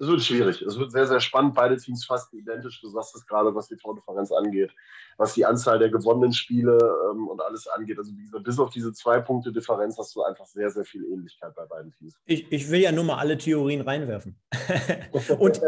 [0.00, 0.60] es wird schwierig.
[0.62, 1.54] Es wird sehr, sehr spannend.
[1.54, 2.80] Beide Teams fast identisch.
[2.80, 4.72] Du sagst es gerade, was die Tordifferenz angeht,
[5.18, 6.78] was die Anzahl der gewonnenen Spiele
[7.10, 7.98] ähm, und alles angeht.
[7.98, 11.04] Also, wie gesagt, bis auf diese zwei Punkte Differenz hast du einfach sehr, sehr viel
[11.04, 12.14] Ähnlichkeit bei beiden Teams.
[12.24, 14.36] Ich, ich will ja nur mal alle Theorien reinwerfen.
[15.12, 15.62] und, und,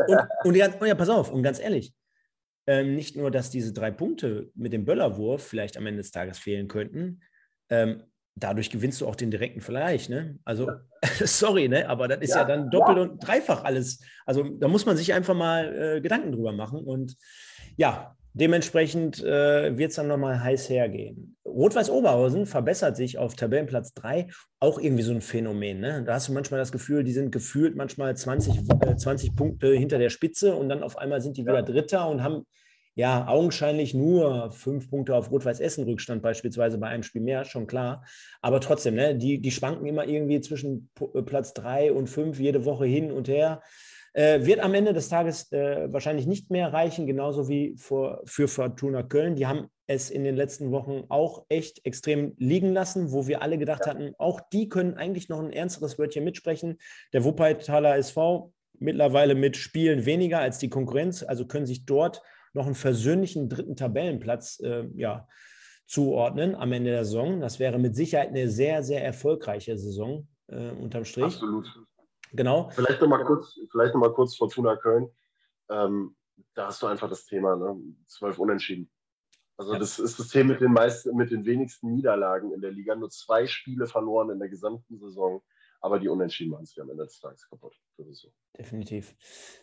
[0.44, 1.94] und, ja, und, ja, pass auf, und ganz ehrlich,
[2.66, 6.38] ähm, nicht nur, dass diese drei Punkte mit dem Böllerwurf vielleicht am Ende des Tages
[6.38, 7.22] fehlen könnten,
[7.68, 8.02] ähm,
[8.36, 10.08] dadurch gewinnst du auch den direkten Vergleich.
[10.08, 10.38] Ne?
[10.44, 10.70] Also,
[11.24, 11.88] sorry, ne?
[11.88, 13.02] aber das ist ja, ja dann doppelt ja.
[13.04, 14.00] und dreifach alles.
[14.26, 16.80] Also, da muss man sich einfach mal äh, Gedanken drüber machen.
[16.80, 17.16] Und
[17.76, 21.36] ja, dementsprechend äh, wird es dann nochmal heiß hergehen.
[21.46, 24.28] Rot-Weiß Oberhausen verbessert sich auf Tabellenplatz 3,
[24.60, 25.80] auch irgendwie so ein Phänomen.
[25.80, 26.04] Ne?
[26.04, 29.98] Da hast du manchmal das Gefühl, die sind gefühlt manchmal 20, äh, 20 Punkte hinter
[29.98, 32.44] der Spitze und dann auf einmal sind die wieder Dritter und haben
[32.96, 37.66] ja, augenscheinlich nur fünf Punkte auf Rot-Weiß Essen Rückstand, beispielsweise bei einem Spiel mehr, schon
[37.66, 38.02] klar.
[38.40, 42.64] Aber trotzdem, ne, die, die schwanken immer irgendwie zwischen äh, Platz drei und fünf jede
[42.64, 43.62] Woche hin und her.
[44.14, 48.48] Äh, wird am Ende des Tages äh, wahrscheinlich nicht mehr reichen, genauso wie für, für
[48.48, 49.36] Fortuna Köln.
[49.36, 53.58] Die haben es in den letzten Wochen auch echt extrem liegen lassen, wo wir alle
[53.58, 53.92] gedacht ja.
[53.92, 56.78] hatten, auch die können eigentlich noch ein ernsteres Wörtchen mitsprechen.
[57.12, 62.22] Der Wuppertaler SV mittlerweile mit Spielen weniger als die Konkurrenz, also können sich dort
[62.56, 65.28] noch einen versöhnlichen dritten Tabellenplatz äh, ja,
[65.86, 67.40] zuordnen am Ende der Saison.
[67.40, 71.24] Das wäre mit Sicherheit eine sehr, sehr erfolgreiche Saison äh, unterm Strich.
[71.24, 71.68] Absolut.
[72.32, 72.70] Genau.
[72.70, 75.08] Vielleicht nochmal kurz, vielleicht noch mal kurz Fortuna Köln.
[75.70, 76.16] Ähm,
[76.54, 77.76] da hast du einfach das Thema, ne?
[78.06, 78.90] zwölf Unentschieden.
[79.58, 79.78] Also ja.
[79.78, 82.94] das ist das Thema mit den meisten, mit den wenigsten Niederlagen in der Liga.
[82.94, 85.42] Nur zwei Spiele verloren in der gesamten Saison.
[85.80, 87.74] Aber die Unentschieden waren es am Ende des Tages kaputt.
[87.98, 88.30] So.
[88.58, 89.14] Definitiv.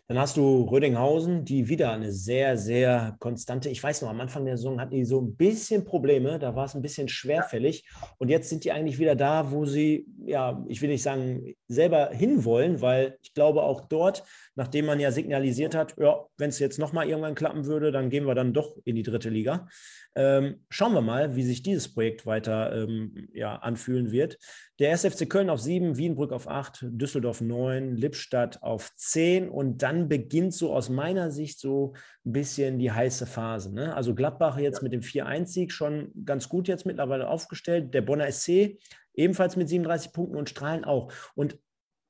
[0.07, 4.45] Dann hast du Rödinghausen, die wieder eine sehr, sehr konstante, ich weiß noch, am Anfang
[4.45, 7.89] der Saison hatten die so ein bisschen Probleme, da war es ein bisschen schwerfällig.
[8.19, 12.09] Und jetzt sind die eigentlich wieder da, wo sie, ja, ich will nicht sagen, selber
[12.11, 14.23] hinwollen, weil ich glaube auch dort,
[14.55, 18.25] nachdem man ja signalisiert hat, ja, wenn es jetzt nochmal irgendwann klappen würde, dann gehen
[18.27, 19.67] wir dann doch in die dritte Liga.
[20.15, 24.37] Ähm, schauen wir mal, wie sich dieses Projekt weiter ähm, ja, anfühlen wird.
[24.77, 28.22] Der SFC Köln auf 7, Wienbrück auf 8, Düsseldorf 9, Lippstadt
[28.61, 31.93] auf 10 und dann beginnt so aus meiner Sicht so
[32.25, 33.73] ein bisschen die heiße Phase.
[33.73, 33.95] Ne?
[33.95, 34.83] Also Gladbach jetzt ja.
[34.83, 37.93] mit dem 4-1-Sieg schon ganz gut jetzt mittlerweile aufgestellt.
[37.93, 38.77] Der Bonner SC
[39.13, 41.11] ebenfalls mit 37 Punkten und Strahlen auch.
[41.35, 41.57] Und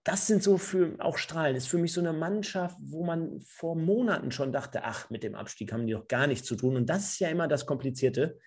[0.04, 3.76] das sind so für auch Strahlen, ist für mich so eine Mannschaft, wo man vor
[3.76, 6.76] Monaten schon dachte, ach, mit dem Abstieg haben die doch gar nichts zu tun.
[6.76, 8.38] Und das ist ja immer das Komplizierte,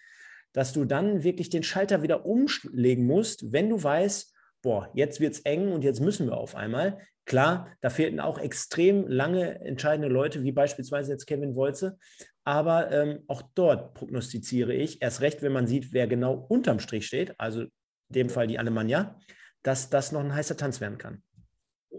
[0.53, 5.35] dass du dann wirklich den Schalter wieder umlegen musst, wenn du weißt, boah, jetzt wird
[5.35, 6.99] es eng und jetzt müssen wir auf einmal.
[7.27, 11.99] Klar, da fehlten auch extrem lange entscheidende Leute, wie beispielsweise jetzt Kevin Wolze.
[12.45, 17.07] Aber ähm, auch dort prognostiziere ich, erst recht, wenn man sieht, wer genau unterm Strich
[17.07, 17.71] steht, also in
[18.09, 19.19] dem Fall die Alemannia,
[19.63, 21.23] dass das noch ein heißer Tanz werden kann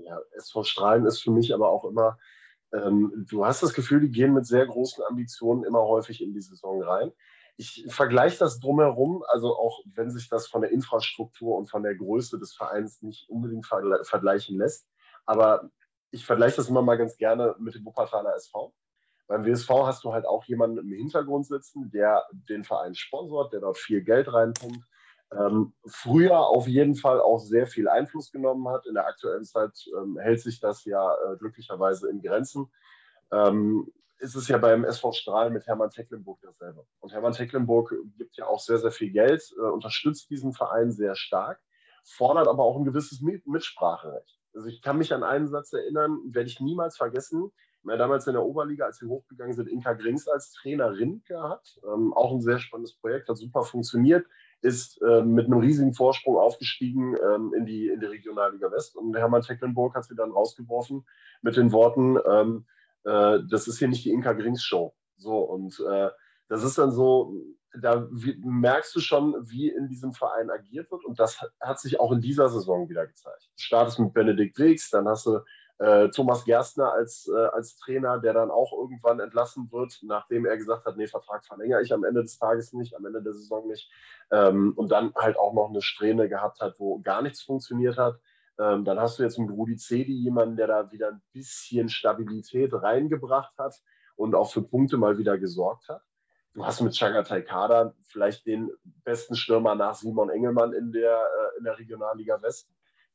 [0.08, 2.18] ja, SV Strahlen ist für mich aber auch immer,
[2.74, 6.42] ähm, du hast das Gefühl, die gehen mit sehr großen Ambitionen immer häufig in die
[6.42, 7.12] Saison rein.
[7.56, 11.96] Ich vergleiche das drumherum, also auch wenn sich das von der Infrastruktur und von der
[11.96, 14.88] Größe des Vereins nicht unbedingt vergleichen lässt,
[15.28, 15.70] aber
[16.10, 18.74] ich vergleiche das immer mal ganz gerne mit dem Wuppertaler SV.
[19.28, 23.60] Beim WSV hast du halt auch jemanden im Hintergrund sitzen, der den Verein sponsort, der
[23.60, 24.84] dort viel Geld reinpumpt.
[25.34, 28.86] Ähm, früher auf jeden Fall auch sehr viel Einfluss genommen hat.
[28.88, 32.72] In der aktuellen Zeit ähm, hält sich das ja äh, glücklicherweise in Grenzen.
[33.32, 36.86] Ähm, ist es ja beim SV Strahl mit Hermann Tecklenburg dasselbe.
[37.00, 41.16] Und Hermann Tecklenburg gibt ja auch sehr, sehr viel Geld, äh, unterstützt diesen Verein sehr
[41.16, 41.62] stark,
[42.06, 44.37] fordert aber auch ein gewisses Mitspracherecht.
[44.58, 47.52] Also ich kann mich an einen Satz erinnern, werde ich niemals vergessen
[47.92, 51.80] ja damals in der Oberliga, als wir hochgegangen sind, Inka Grings als Trainerin gehabt.
[51.84, 54.26] Ähm, auch ein sehr spannendes Projekt, hat super funktioniert,
[54.62, 58.96] ist ähm, mit einem riesigen Vorsprung aufgestiegen ähm, in, die, in die Regionalliga West.
[58.96, 61.06] Und Hermann Tecklenburg hat sie dann rausgeworfen
[61.42, 62.66] mit den Worten, ähm,
[63.04, 64.94] äh, das ist hier nicht die Inka Grings Show.
[65.18, 66.10] So, und äh,
[66.50, 67.34] das ist dann so,
[67.82, 68.08] da
[68.44, 71.06] merkst du schon, wie in diesem Verein agiert wird.
[71.06, 73.50] Und das hat sich auch in dieser Saison wieder gezeigt.
[73.56, 75.40] Du startest mit Benedikt Wegs, dann hast du
[75.80, 80.58] äh, Thomas Gerstner als, äh, als Trainer, der dann auch irgendwann entlassen wird, nachdem er
[80.58, 83.68] gesagt hat, nee, Vertrag verlängere ich am Ende des Tages nicht, am Ende der Saison
[83.68, 83.92] nicht.
[84.32, 88.20] Ähm, und dann halt auch noch eine Strähne gehabt hat, wo gar nichts funktioniert hat.
[88.60, 92.74] Ähm, dann hast du jetzt mit Rudi Cedi jemanden, der da wieder ein bisschen Stabilität
[92.74, 93.80] reingebracht hat
[94.16, 96.02] und auch für Punkte mal wieder gesorgt hat.
[96.58, 98.72] Du hast mit Chagatai Kader vielleicht den
[99.04, 102.68] besten Stürmer nach Simon Engelmann in der, äh, in der Regionalliga West.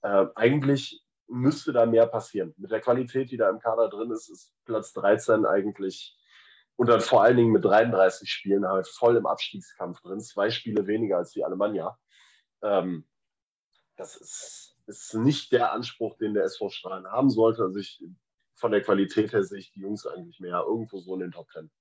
[0.02, 2.54] Äh, eigentlich müsste da mehr passieren.
[2.56, 6.16] Mit der Qualität, die da im Kader drin ist, ist Platz 13 eigentlich
[6.76, 10.20] und dann vor allen Dingen mit 33 Spielen halt voll im Abstiegskampf drin.
[10.20, 11.98] Zwei Spiele weniger als die Alemannia.
[12.62, 13.08] Ähm,
[13.96, 17.64] das ist, ist nicht der Anspruch, den der SV Strahlen haben sollte.
[17.64, 18.04] Also ich,
[18.54, 21.50] von der Qualität her sehe ich die Jungs eigentlich mehr irgendwo so in den Top
[21.50, 21.72] Ten.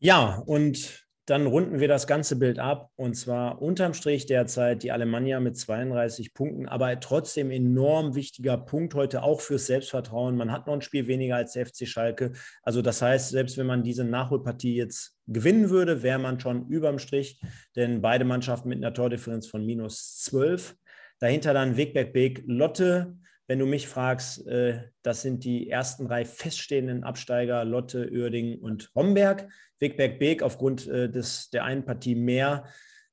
[0.00, 4.92] Ja, und dann runden wir das ganze Bild ab und zwar unterm Strich derzeit die
[4.92, 10.36] Alemannia mit 32 Punkten, aber trotzdem enorm wichtiger Punkt heute auch fürs Selbstvertrauen.
[10.36, 12.32] Man hat noch ein Spiel weniger als der FC Schalke.
[12.62, 16.98] Also das heißt, selbst wenn man diese Nachholpartie jetzt gewinnen würde, wäre man schon überm
[16.98, 17.40] Strich,
[17.76, 20.76] denn beide Mannschaften mit einer Tordifferenz von minus 12.
[21.18, 23.16] Dahinter dann Wegberg Beek, Lotte,
[23.48, 28.90] wenn du mich fragst, äh, das sind die ersten drei feststehenden Absteiger, Lotte, Uerdingen und
[28.94, 29.48] Homberg.
[29.80, 32.64] Wegberg Beek aufgrund äh, des, der einen Partie mehr.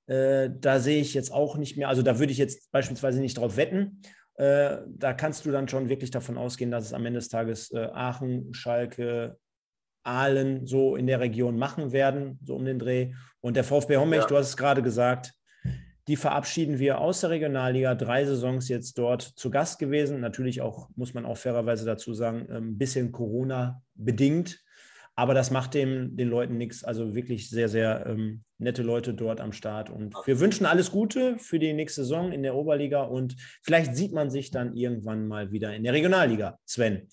[0.07, 3.37] Äh, da sehe ich jetzt auch nicht mehr, also da würde ich jetzt beispielsweise nicht
[3.37, 4.01] drauf wetten.
[4.35, 7.71] Äh, da kannst du dann schon wirklich davon ausgehen, dass es am Ende des Tages
[7.71, 9.37] äh, Aachen, Schalke,
[10.03, 13.13] Aalen so in der Region machen werden, so um den Dreh.
[13.39, 14.27] Und der VfB Homberg, ja.
[14.27, 15.33] du hast es gerade gesagt,
[16.07, 17.95] die verabschieden wir aus der Regionalliga.
[17.95, 20.19] Drei Saisons jetzt dort zu Gast gewesen.
[20.19, 24.63] Natürlich auch, muss man auch fairerweise dazu sagen, ein ähm, bisschen Corona bedingt.
[25.15, 26.83] Aber das macht dem, den Leuten nichts.
[26.83, 29.89] Also wirklich sehr, sehr ähm, nette Leute dort am Start.
[29.89, 33.03] Und wir wünschen alles Gute für die nächste Saison in der Oberliga.
[33.03, 36.59] Und vielleicht sieht man sich dann irgendwann mal wieder in der Regionalliga.
[36.65, 37.07] Sven.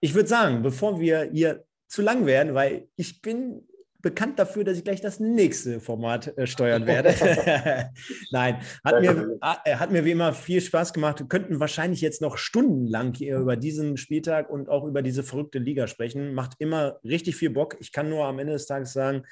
[0.00, 3.66] Ich würde sagen, bevor wir hier zu lang werden, weil ich bin
[4.04, 7.08] bekannt dafür, dass ich gleich das nächste Format äh, steuern werde.
[8.30, 11.18] Nein, hat mir, äh, hat mir wie immer viel Spaß gemacht.
[11.18, 15.58] Wir könnten wahrscheinlich jetzt noch stundenlang hier über diesen Spieltag und auch über diese verrückte
[15.58, 16.34] Liga sprechen.
[16.34, 17.76] Macht immer richtig viel Bock.
[17.80, 19.24] Ich kann nur am Ende des Tages sagen,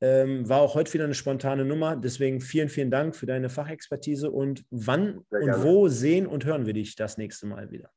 [0.00, 1.94] ähm, war auch heute wieder eine spontane Nummer.
[1.94, 4.30] Deswegen vielen, vielen Dank für deine Fachexpertise.
[4.30, 7.90] Und wann und wo sehen und hören wir dich das nächste Mal wieder?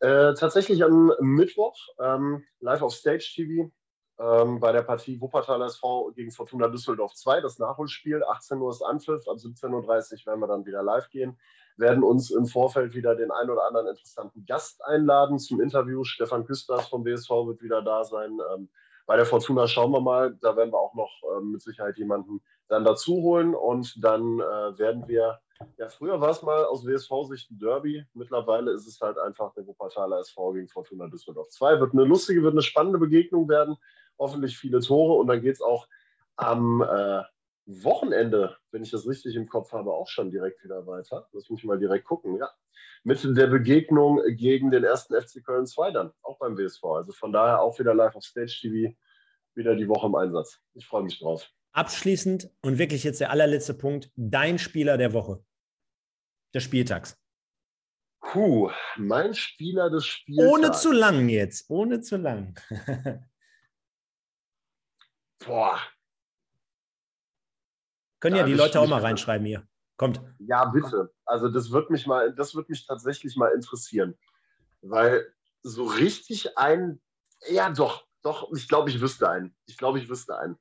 [0.00, 3.72] Äh, tatsächlich am Mittwoch, ähm, live auf Stage TV
[4.18, 8.24] ähm, bei der Partie Wuppertal SV gegen Fortuna Düsseldorf 2, das Nachholspiel.
[8.24, 11.38] 18 Uhr ist Anpfiff, ab 17.30 Uhr werden wir dann wieder live gehen.
[11.76, 16.04] Werden uns im Vorfeld wieder den ein oder anderen interessanten Gast einladen zum Interview.
[16.04, 18.38] Stefan Küsters vom BSV wird wieder da sein.
[18.54, 18.70] Ähm,
[19.06, 22.40] bei der Fortuna schauen wir mal, da werden wir auch noch ähm, mit Sicherheit jemanden
[22.68, 25.38] dann dazu holen und dann äh, werden wir,
[25.76, 29.66] ja, früher war es mal aus WSV-Sicht ein Derby, mittlerweile ist es halt einfach der
[29.66, 31.78] Wuppertaler SV gegen Fortuna Düsseldorf 2.
[31.78, 33.76] Wird eine lustige, wird eine spannende Begegnung werden
[34.18, 35.88] hoffentlich viele Tore und dann geht es auch
[36.36, 37.22] am äh,
[37.66, 41.28] Wochenende, wenn ich das richtig im Kopf habe, auch schon direkt wieder weiter.
[41.32, 42.48] Lass mich mal direkt gucken, ja.
[43.02, 46.84] Mit der Begegnung gegen den ersten FC Köln 2 dann, auch beim WSV.
[46.84, 48.94] Also von daher auch wieder live auf Stage TV,
[49.54, 50.60] wieder die Woche im Einsatz.
[50.74, 51.48] Ich freue mich drauf.
[51.72, 55.44] Abschließend und wirklich jetzt der allerletzte Punkt, dein Spieler der Woche,
[56.54, 57.18] des Spieltags.
[58.20, 60.48] Puh, mein Spieler des Spieltags.
[60.48, 62.58] Ohne zu lang jetzt, ohne zu lang.
[65.46, 65.78] Boah.
[68.20, 69.66] Können ja die Leute auch mal reinschreiben hier.
[69.96, 70.20] Kommt.
[70.38, 71.12] Ja, bitte.
[71.24, 74.18] Also das wird mich mal, das wird mich tatsächlich mal interessieren.
[74.82, 75.26] Weil
[75.62, 77.00] so richtig ein,
[77.48, 79.56] ja doch, doch, ich glaube, ich wüsste einen.
[79.66, 80.58] Ich glaube, ich wüsste einen.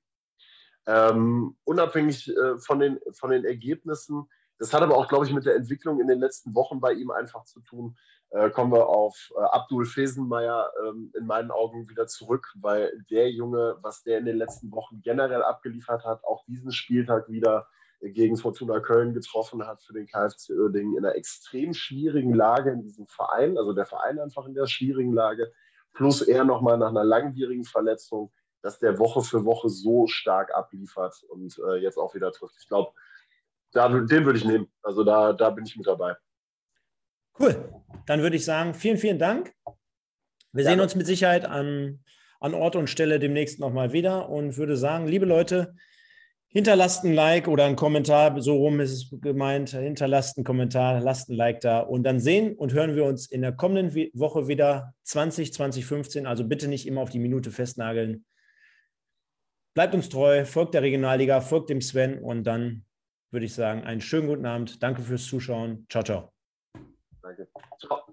[0.87, 5.45] Ähm, unabhängig äh, von, den, von den Ergebnissen, das hat aber auch, glaube ich, mit
[5.45, 7.97] der Entwicklung in den letzten Wochen bei ihm einfach zu tun.
[8.35, 13.31] Äh, kommen wir auf äh, Abdul Fesenmeier ähm, in meinen Augen wieder zurück, weil der
[13.31, 17.67] Junge, was der in den letzten Wochen generell abgeliefert hat, auch diesen Spieltag wieder
[18.01, 22.81] gegen Fortuna Köln getroffen hat für den KFC Uerdingen in einer extrem schwierigen Lage in
[22.81, 25.51] diesem Verein, also der Verein einfach in der schwierigen Lage,
[25.93, 31.23] plus er nochmal nach einer langwierigen Verletzung, dass der Woche für Woche so stark abliefert
[31.29, 32.55] und äh, jetzt auch wieder trifft.
[32.59, 32.91] Ich glaube,
[33.73, 34.67] den würde ich nehmen.
[34.83, 36.15] Also da, da bin ich mit dabei.
[37.39, 37.69] Cool.
[38.05, 39.51] Dann würde ich sagen, vielen, vielen Dank.
[40.51, 40.69] Wir ja.
[40.69, 41.99] sehen uns mit Sicherheit an,
[42.39, 45.75] an Ort und Stelle demnächst nochmal wieder und würde sagen, liebe Leute,
[46.55, 51.29] hinterlasst ein Like oder ein Kommentar, so rum ist es gemeint, hinterlasst einen Kommentar, lasst
[51.29, 54.93] ein Like da und dann sehen und hören wir uns in der kommenden Woche wieder
[55.03, 58.25] 20, 2015, also bitte nicht immer auf die Minute festnageln.
[59.73, 62.85] Bleibt uns treu, folgt der Regionalliga, folgt dem Sven und dann
[63.31, 64.81] würde ich sagen, einen schönen guten Abend.
[64.81, 65.85] Danke fürs Zuschauen.
[65.89, 66.34] Ciao, ciao.
[67.25, 67.43] 那就
[67.79, 68.05] 操